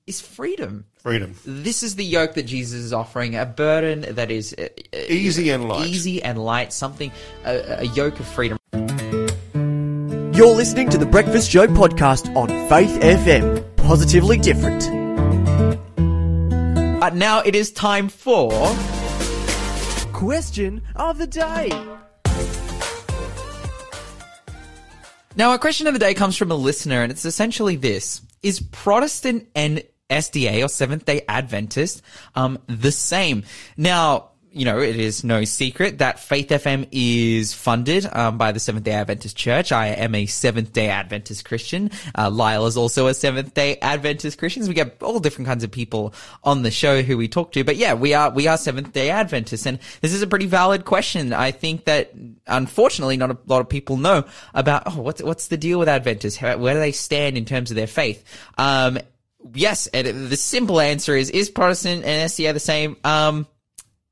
is 0.07 0.20
freedom. 0.20 0.85
Freedom. 0.99 1.35
This 1.44 1.83
is 1.83 1.96
the 1.96 2.05
yoke 2.05 2.35
that 2.35 2.44
Jesus 2.44 2.81
is 2.81 2.92
offering, 2.92 3.35
a 3.35 3.44
burden 3.46 4.14
that 4.14 4.31
is 4.31 4.55
uh, 4.57 4.68
uh, 4.92 4.99
Easy 5.09 5.51
and 5.51 5.68
light. 5.68 5.87
easy 5.88 6.22
and 6.22 6.38
light, 6.38 6.72
something 6.72 7.11
a, 7.44 7.81
a 7.81 7.85
yoke 7.85 8.20
of 8.20 8.27
freedom. 8.27 8.59
You're 10.37 10.55
listening 10.55 10.90
to 10.90 10.99
the 10.99 11.07
Breakfast 11.07 11.51
Show 11.51 11.66
podcast 11.66 12.37
on 12.37 12.49
Faith 12.68 13.01
FM. 13.01 13.75
Positively 13.79 14.37
different. 14.37 14.87
Uh, 17.03 17.09
now 17.14 17.40
it 17.40 17.55
is 17.55 17.72
time 17.72 18.11
for 18.11 18.53
Question 20.12 20.83
of 20.94 21.16
the 21.16 21.27
day. 21.27 21.70
now. 25.37 25.53
our 25.53 25.57
question 25.57 25.87
of 25.87 25.94
the 25.94 25.99
day 25.99 26.12
comes 26.12 26.37
from 26.37 26.51
a 26.51 26.55
listener, 26.55 27.03
and 27.03 27.11
it's 27.11 27.25
essentially 27.25 27.77
this: 27.77 28.20
Is 28.42 28.61
Protestant 28.61 29.49
and 29.55 29.83
SDA 30.11 30.62
or 30.62 30.68
Seventh 30.68 31.07
Day 31.07 31.22
Adventist 31.27 32.03
um, 32.35 32.59
the 32.66 32.92
same? 32.92 33.44
Now. 33.79 34.33
You 34.56 34.64
know, 34.64 34.78
it 34.78 34.96
is 34.96 35.22
no 35.22 35.44
secret 35.44 35.98
that 35.98 36.18
Faith 36.18 36.48
FM 36.48 36.88
is 36.90 37.52
funded 37.52 38.08
um, 38.10 38.38
by 38.38 38.52
the 38.52 38.58
Seventh 38.58 38.84
Day 38.84 38.92
Adventist 38.92 39.36
Church. 39.36 39.70
I 39.70 39.88
am 39.88 40.14
a 40.14 40.24
Seventh 40.24 40.72
Day 40.72 40.88
Adventist 40.88 41.44
Christian. 41.44 41.90
Uh, 42.16 42.30
Lyle 42.30 42.64
is 42.64 42.78
also 42.78 43.06
a 43.06 43.12
Seventh 43.12 43.52
Day 43.52 43.76
Adventist 43.82 44.38
Christian. 44.38 44.62
So 44.62 44.68
we 44.68 44.74
get 44.74 45.02
all 45.02 45.20
different 45.20 45.46
kinds 45.46 45.62
of 45.62 45.70
people 45.70 46.14
on 46.42 46.62
the 46.62 46.70
show 46.70 47.02
who 47.02 47.18
we 47.18 47.28
talk 47.28 47.52
to. 47.52 47.64
But 47.64 47.76
yeah, 47.76 47.92
we 47.92 48.14
are 48.14 48.30
we 48.30 48.46
are 48.46 48.56
Seventh 48.56 48.94
Day 48.94 49.10
Adventists, 49.10 49.66
and 49.66 49.78
this 50.00 50.14
is 50.14 50.22
a 50.22 50.26
pretty 50.26 50.46
valid 50.46 50.86
question. 50.86 51.34
I 51.34 51.50
think 51.50 51.84
that 51.84 52.14
unfortunately, 52.46 53.18
not 53.18 53.30
a 53.30 53.38
lot 53.46 53.60
of 53.60 53.68
people 53.68 53.98
know 53.98 54.24
about. 54.54 54.84
Oh, 54.86 55.02
what's 55.02 55.22
what's 55.22 55.48
the 55.48 55.58
deal 55.58 55.78
with 55.78 55.88
Adventists? 55.88 56.36
How, 56.38 56.56
where 56.56 56.72
do 56.72 56.80
they 56.80 56.92
stand 56.92 57.36
in 57.36 57.44
terms 57.44 57.70
of 57.70 57.76
their 57.76 57.86
faith? 57.86 58.24
Um, 58.56 58.98
yes, 59.52 59.86
and 59.88 60.30
the 60.30 60.36
simple 60.38 60.80
answer 60.80 61.14
is: 61.14 61.28
is 61.28 61.50
Protestant 61.50 62.06
and 62.06 62.30
SDA 62.30 62.54
the 62.54 62.60
same? 62.60 62.96
Um, 63.04 63.46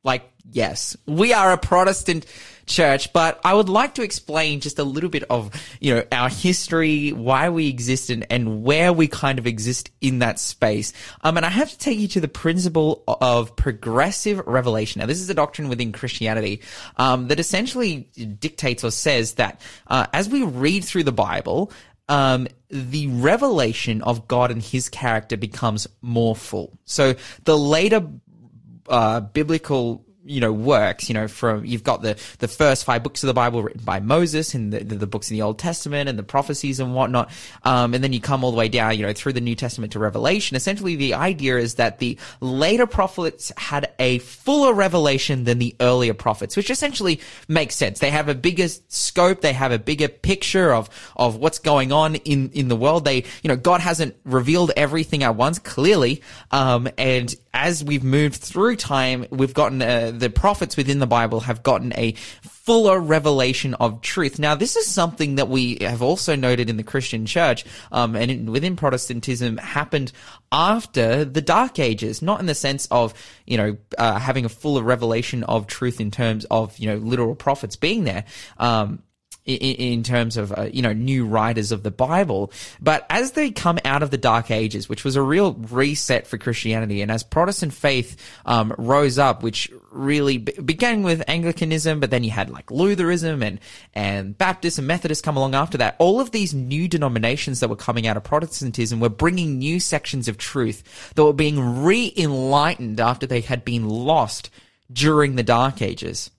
like, 0.05 0.31
yes, 0.51 0.97
we 1.07 1.33
are 1.33 1.53
a 1.53 1.59
Protestant 1.59 2.27
church, 2.67 3.13
but 3.13 3.41
I 3.45 3.53
would 3.53 3.69
like 3.69 3.95
to 3.97 4.03
explain 4.03 4.61
just 4.61 4.79
a 4.79 4.85
little 4.85 5.11
bit 5.11 5.25
of, 5.29 5.51
you 5.81 5.95
know, 5.95 6.05
our 6.11 6.29
history, 6.29 7.11
why 7.13 7.51
we 7.51 7.69
exist 7.69 8.11
and, 8.11 8.27
and 8.31 8.63
where 8.63 8.93
we 8.93 9.07
kind 9.07 9.39
of 9.39 9.47
exist 9.47 9.91
in 10.01 10.21
that 10.21 10.39
space. 10.39 10.93
Um, 11.23 11.37
and 11.37 11.45
I 11.45 11.51
have 11.51 11.71
to 11.71 11.79
take 11.79 11.99
you 11.99 12.09
to 12.09 12.21
the 12.21 12.29
principle 12.29 13.05
of 13.07 13.55
progressive 13.57 14.39
revelation. 14.47 15.01
Now, 15.01 15.07
this 15.07 15.21
is 15.21 15.29
a 15.29 15.35
doctrine 15.35 15.69
within 15.69 15.93
Christianity, 15.93 16.63
um, 16.97 17.29
that 17.29 17.39
essentially 17.39 18.09
dictates 18.39 18.83
or 18.83 18.91
says 18.91 19.35
that, 19.35 19.61
uh, 19.87 20.07
as 20.13 20.29
we 20.29 20.43
read 20.43 20.85
through 20.85 21.05
the 21.05 21.13
Bible, 21.13 21.71
um, 22.09 22.49
the 22.69 23.07
revelation 23.09 24.03
of 24.03 24.29
God 24.29 24.51
and 24.51 24.63
his 24.63 24.89
character 24.89 25.37
becomes 25.37 25.87
more 26.01 26.37
full. 26.37 26.79
So 26.85 27.15
the 27.45 27.59
later 27.59 28.07
uh, 28.89 29.21
biblical 29.21 30.05
you 30.25 30.41
know 30.41 30.53
works 30.53 31.09
you 31.09 31.15
know 31.15 31.29
from 31.29 31.65
you've 31.65 31.85
got 31.85 32.03
the 32.03 32.19
the 32.39 32.49
first 32.49 32.85
five 32.85 33.03
books 33.03 33.23
of 33.23 33.27
the 33.27 33.35
bible 33.35 33.63
written 33.63 33.83
by 33.85 34.01
moses 34.01 34.55
and 34.55 34.73
the, 34.73 34.83
the, 34.83 34.95
the 34.97 35.07
books 35.07 35.31
in 35.31 35.37
the 35.37 35.43
old 35.43 35.59
testament 35.59 36.09
and 36.09 36.19
the 36.19 36.23
prophecies 36.23 36.81
and 36.81 36.95
whatnot. 36.95 37.31
Um, 37.63 37.95
and 37.95 38.03
then 38.03 38.13
you 38.13 38.21
come 38.21 38.45
all 38.45 38.51
the 38.51 38.57
way 38.57 38.69
down 38.69 38.97
you 38.97 39.07
know 39.07 39.13
through 39.13 39.35
the 39.35 39.41
new 39.41 39.55
testament 39.55 39.93
to 39.93 39.99
revelation. 39.99 40.57
Essentially 40.57 40.97
the 40.97 41.15
idea 41.15 41.59
is 41.59 41.77
that 41.77 41.99
the 41.99 42.19
later 42.41 42.87
prophets 42.87 43.53
had 43.57 43.93
a 43.99 44.19
fuller 44.19 44.73
revelation 44.73 45.45
than 45.45 45.59
the 45.59 45.75
earlier 45.81 46.15
prophets 46.15 46.57
which 46.57 46.71
essentially 46.71 47.21
makes 47.49 47.75
sense. 47.75 47.99
They 47.99 48.11
have 48.11 48.29
a 48.29 48.35
bigger 48.35 48.69
scope. 48.89 49.41
They 49.41 49.53
have 49.53 49.73
a 49.73 49.79
bigger 49.79 50.09
picture 50.09 50.73
of 50.73 50.89
of 51.17 51.37
what's 51.37 51.59
going 51.59 51.93
on 51.93 52.17
in 52.17 52.51
in 52.51 52.69
the 52.69 52.77
world. 52.77 53.05
They 53.05 53.25
you 53.43 53.49
know 53.49 53.57
god 53.57 53.81
hasn't 53.81 54.17
revealed 54.25 54.73
everything 54.77 55.23
at 55.23 55.37
once 55.37 55.59
clearly. 55.59 56.23
Um, 56.51 56.89
and 56.99 57.35
as 57.55 57.85
we've 57.85 58.03
moved 58.03 58.35
through 58.35 58.75
time, 58.75 59.27
we've 59.31 59.55
gotten 59.55 59.81
uh, 59.81 60.11
the 60.13 60.29
prophets 60.29 60.77
within 60.77 60.99
the 60.99 61.07
Bible 61.07 61.39
have 61.41 61.63
gotten 61.63 61.93
a 61.97 62.13
fuller 62.43 62.99
revelation 62.99 63.75
of 63.75 64.01
truth. 64.01 64.41
Now, 64.41 64.57
this 64.57 64.75
is 64.75 64.89
something 64.89 65.37
that 65.37 65.49
we 65.49 65.79
have 65.81 66.03
also 66.03 66.35
noted 66.35 66.69
in 66.69 66.77
the 66.77 66.83
Christian 66.83 67.27
church, 67.27 67.65
um, 67.93 68.17
and 68.17 68.29
in, 68.29 68.51
within 68.51 68.75
Protestantism 68.75 69.57
happened 69.59 70.11
after 70.51 71.25
the 71.25 71.41
Dark 71.41 71.79
Ages, 71.79 72.23
not 72.23 72.41
in 72.41 72.47
the 72.47 72.57
sense 72.57 72.89
of, 72.91 73.15
you 73.47 73.57
know, 73.57 73.77
uh, 73.99 74.19
having 74.19 74.45
a 74.45 74.49
fuller 74.49 74.83
revelation 74.83 75.45
of 75.45 75.69
truth 75.69 76.01
in 76.01 76.11
terms 76.11 76.45
of, 76.51 76.77
you 76.79 76.89
know, 76.89 76.97
literal 76.97 77.37
prophets 77.37 77.77
being 77.77 78.03
there. 78.03 78.25
Um, 78.59 79.05
in, 79.47 80.03
terms 80.03 80.37
of 80.37 80.53
uh, 80.53 80.69
you 80.73 80.81
know 80.81 80.93
new 80.93 81.27
writers 81.27 81.71
of 81.71 81.83
the 81.83 81.91
Bible. 81.91 82.51
But 82.81 83.07
as 83.11 83.33
they 83.33 83.51
come 83.51 83.79
out 83.85 84.03
of 84.03 84.11
the 84.11 84.17
Dark 84.17 84.51
Ages, 84.51 84.89
which 84.89 85.05
was 85.05 85.17
a 85.17 85.23
real 85.23 85.53
reset 85.53 86.27
for 86.27 86.39
Christianity, 86.39 87.03
and 87.03 87.11
as 87.11 87.23
Protestant 87.23 87.75
faith 87.75 88.17
um, 88.47 88.75
rose 88.79 89.19
up, 89.19 89.43
which 89.43 89.71
really 89.91 90.39
be- 90.39 90.53
began 90.53 91.03
with 91.03 91.23
Anglicanism, 91.29 92.01
but 92.01 92.11
then 92.11 92.25
you 92.25 92.31
had 92.31 92.49
like 92.49 92.71
Lutheranism 92.71 93.43
and 93.43 93.61
and 93.93 94.37
Baptist 94.37 94.79
and 94.79 94.87
Methodist 94.87 95.25
come 95.25 95.37
along 95.37 95.55
after 95.55 95.79
that. 95.79 95.97
All 95.99 96.21
of 96.21 96.31
these 96.31 96.55
new 96.55 96.89
denominations 96.89 97.61
that 97.61 97.69
were 97.69 97.77
coming 97.77 98.07
out 98.07 98.17
of 98.17 98.25
Protestantism 98.25 98.99
were 98.99 99.11
bringing 99.11 99.59
new 99.59 99.79
sections 99.79 100.27
of 100.27 100.39
truth 100.39 101.13
that 101.15 101.25
were 101.25 101.33
being 101.35 101.85
re-enlightened 101.85 102.99
after 102.99 103.27
they 103.27 103.43
had 103.43 103.65
been 103.65 103.89
lost 103.89 104.51
during 104.93 105.37
the 105.37 105.43
Dark 105.43 105.83
Ages. 105.83 106.31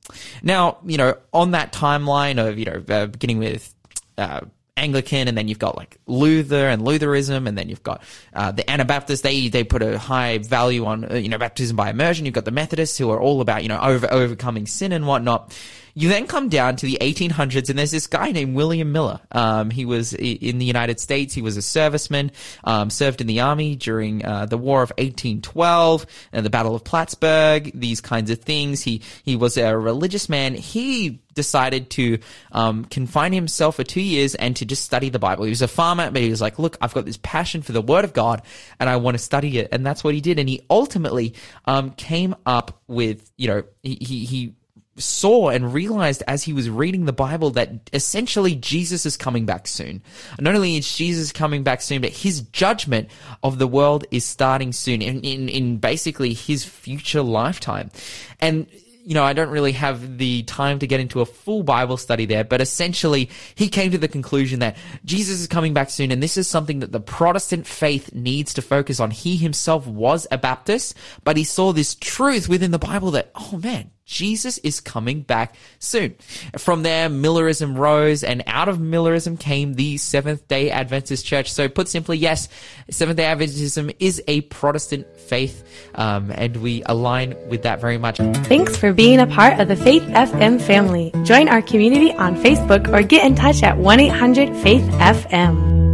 Now, 0.44 0.78
you 0.86 0.98
know, 0.98 1.18
on 1.34 1.52
that 1.52 1.74
timeline 1.74 2.46
of, 2.46 2.58
you 2.60 2.66
know, 2.66 2.84
uh, 2.88 3.08
beginning 3.08 3.40
with 3.40 3.74
uh, 4.18 4.42
Anglican, 4.78 5.28
and 5.28 5.38
then 5.38 5.48
you've 5.48 5.60
got 5.60 5.78
like 5.78 5.98
Luther 6.06 6.68
and 6.68 6.84
Lutheranism, 6.84 7.48
and 7.48 7.58
then 7.58 7.70
you've 7.70 7.84
got 7.84 8.04
uh, 8.34 8.52
the 8.52 8.70
Anabaptists. 8.70 9.22
They 9.22 9.48
they 9.48 9.64
put 9.64 9.82
a 9.82 9.98
high 9.98 10.40
value 10.40 10.86
on 10.86 11.10
uh, 11.12 11.16
you 11.16 11.30
know 11.30 11.38
baptism 11.38 11.78
by 11.78 11.90
immersion. 11.90 12.26
You've 12.26 12.36
got 12.36 12.46
the 12.46 12.52
Methodists 12.52 12.98
who 12.98 13.10
are 13.12 13.20
all 13.20 13.42
about 13.42 13.64
you 13.64 13.70
know 13.70 13.80
over 13.80 14.12
overcoming 14.12 14.68
sin 14.68 14.92
and 14.92 15.08
whatnot. 15.08 15.58
You 15.98 16.10
then 16.10 16.28
come 16.28 16.50
down 16.50 16.76
to 16.76 16.86
the 16.86 16.98
1800s, 17.00 17.70
and 17.70 17.80
there's 17.80 17.92
this 17.92 18.08
guy 18.08 18.34
named 18.34 18.54
William 18.54 18.92
Miller. 18.92 19.22
Um, 19.32 19.70
he 19.70 19.86
was 19.86 20.14
in 20.14 20.60
the 20.60 20.66
United 20.66 21.00
States. 21.00 21.34
He 21.34 21.42
was 21.42 21.56
a 21.56 21.62
serviceman, 21.62 22.32
um, 22.66 22.90
served 22.90 23.22
in 23.22 23.28
the 23.28 23.40
army 23.40 23.78
during 23.78 24.24
uh, 24.26 24.46
the 24.46 24.58
War 24.58 24.84
of 24.84 24.90
1812 24.98 26.06
and 26.34 26.46
the 26.46 26.50
Battle 26.50 26.76
of 26.76 26.84
Plattsburgh. 26.84 27.72
These 27.74 28.02
kinds 28.02 28.30
of 28.30 28.40
things. 28.40 28.82
He 28.82 29.04
he 29.24 29.38
was 29.38 29.58
a 29.58 29.78
religious 29.78 30.28
man. 30.28 30.54
He 30.54 31.22
decided 31.34 31.90
to 31.92 32.20
um, 32.52 32.84
confine 32.86 33.32
himself 33.32 33.78
for 33.78 33.86
two 33.86 34.02
years 34.02 34.36
and 34.36 34.54
to 34.58 34.66
just 34.66 34.84
study 34.84 35.10
the 35.10 35.20
Bible. 35.20 35.46
He 35.46 35.50
was 35.50 35.62
a 35.62 35.68
farmer, 35.68 36.12
but 36.12 36.22
he 36.22 36.30
was 36.30 36.42
like, 36.42 36.60
"Look, 36.60 36.78
I've 36.82 36.94
got 36.94 37.06
this 37.06 37.20
passion 37.24 37.62
for 37.62 37.72
the 37.72 37.82
Word 37.82 38.04
of 38.04 38.12
God, 38.12 38.42
and 38.82 38.90
I 38.90 38.98
want 38.98 39.16
to 39.16 39.24
study 39.24 39.60
it." 39.60 39.70
And 39.72 39.86
that's 39.86 40.04
what 40.04 40.14
he 40.14 40.20
did. 40.20 40.40
And 40.40 40.50
he 40.50 40.62
ultimately 40.70 41.36
um, 41.64 41.92
came 41.92 42.36
up 42.46 42.82
with, 42.88 43.32
you 43.38 43.48
know, 43.48 43.64
he 43.82 43.98
he, 44.02 44.26
he 44.26 44.56
saw 44.98 45.50
and 45.50 45.74
realized 45.74 46.24
as 46.28 46.44
he 46.44 46.54
was 46.54 46.70
reading 46.70 47.06
the 47.06 47.14
Bible 47.14 47.52
that 47.52 47.90
essentially 47.92 48.56
Jesus 48.56 49.06
is 49.06 49.18
coming 49.18 49.46
back 49.46 49.68
soon. 49.68 50.02
Not 50.40 50.56
only 50.56 50.78
is 50.78 50.96
Jesus 50.96 51.32
coming 51.32 51.64
back 51.64 51.82
soon, 51.82 52.02
but 52.02 52.12
his 52.12 52.42
judgment 52.42 53.10
of 53.44 53.60
the 53.60 53.68
world 53.68 54.06
is 54.12 54.24
starting 54.24 54.72
soon 54.72 55.02
in, 55.02 55.22
in, 55.22 55.50
in 55.50 55.78
basically 55.78 56.34
his 56.34 56.64
future 56.64 57.22
lifetime. 57.22 57.92
And 58.40 58.68
you 59.06 59.14
know, 59.14 59.24
I 59.24 59.34
don't 59.34 59.50
really 59.50 59.74
have 59.74 60.18
the 60.18 60.42
time 60.44 60.80
to 60.80 60.88
get 60.88 61.00
into 61.00 61.22
a 61.22 61.28
full 61.28 61.62
Bible 61.62 61.96
study 61.96 62.26
there, 62.26 62.44
but 62.44 62.60
essentially 62.60 63.30
he 63.54 63.70
came 63.70 63.92
to 63.92 64.00
the 64.00 64.08
conclusion 64.08 64.60
that 64.60 64.78
Jesus 65.06 65.42
is 65.42 65.48
coming 65.48 65.76
back 65.76 65.92
soon, 65.92 66.12
and 66.12 66.24
this 66.24 66.38
is 66.38 66.48
something 66.48 66.80
that 66.80 66.92
the 66.92 67.00
Protestant 67.00 67.68
faith 67.68 68.16
needs 68.16 68.56
to 68.56 68.64
focus 68.64 69.00
on. 69.00 69.12
He 69.12 69.38
himself 69.38 69.86
was 69.86 70.26
a 70.32 70.40
Baptist, 70.40 70.96
but 71.24 71.38
he 71.38 71.44
saw 71.44 71.72
this 71.72 71.94
truth 71.94 72.50
within 72.50 72.72
the 72.72 72.80
Bible 72.80 73.12
that, 73.12 73.30
oh 73.36 73.60
man, 73.62 73.92
Jesus 74.06 74.60
is 74.60 74.80
coming 74.80 75.22
back 75.22 75.56
soon. 75.80 76.16
From 76.58 76.84
there, 76.84 77.10
Millerism 77.10 77.76
rose, 77.76 78.24
and 78.24 78.44
out 78.48 78.70
of 78.70 78.80
Millerism 78.80 79.38
came 79.38 79.74
the 79.74 79.98
Seventh 79.98 80.48
day 80.48 80.70
Adventist 80.70 81.26
Church. 81.26 81.52
So, 81.52 81.68
put 81.68 81.88
simply, 81.88 82.18
yes, 82.18 82.48
Seventh 82.90 83.18
day 83.18 83.24
Adventism 83.24 83.96
is 84.00 84.22
a 84.28 84.42
Protestant 84.42 85.20
faith, 85.20 85.64
um, 85.96 86.32
and 86.32 86.58
we 86.58 86.84
align 86.86 87.36
with 87.50 87.64
that 87.64 87.82
very 87.82 87.98
much. 87.98 88.18
Thanks 88.18 88.78
for 88.78 88.94
being 88.94 89.20
a 89.20 89.28
part 89.28 89.60
of 89.60 89.68
the 89.68 89.76
Faith 89.76 90.04
FM 90.04 90.62
family. 90.62 91.12
Join 91.24 91.50
our 91.50 91.62
community 91.62 92.14
on 92.14 92.36
Facebook 92.36 92.88
or 92.94 93.02
get 93.02 93.26
in 93.26 93.36
touch 93.36 93.64
at 93.64 93.78
1 93.78 94.00
800 94.00 94.56
Faith 94.58 94.84
FM. 94.84 95.85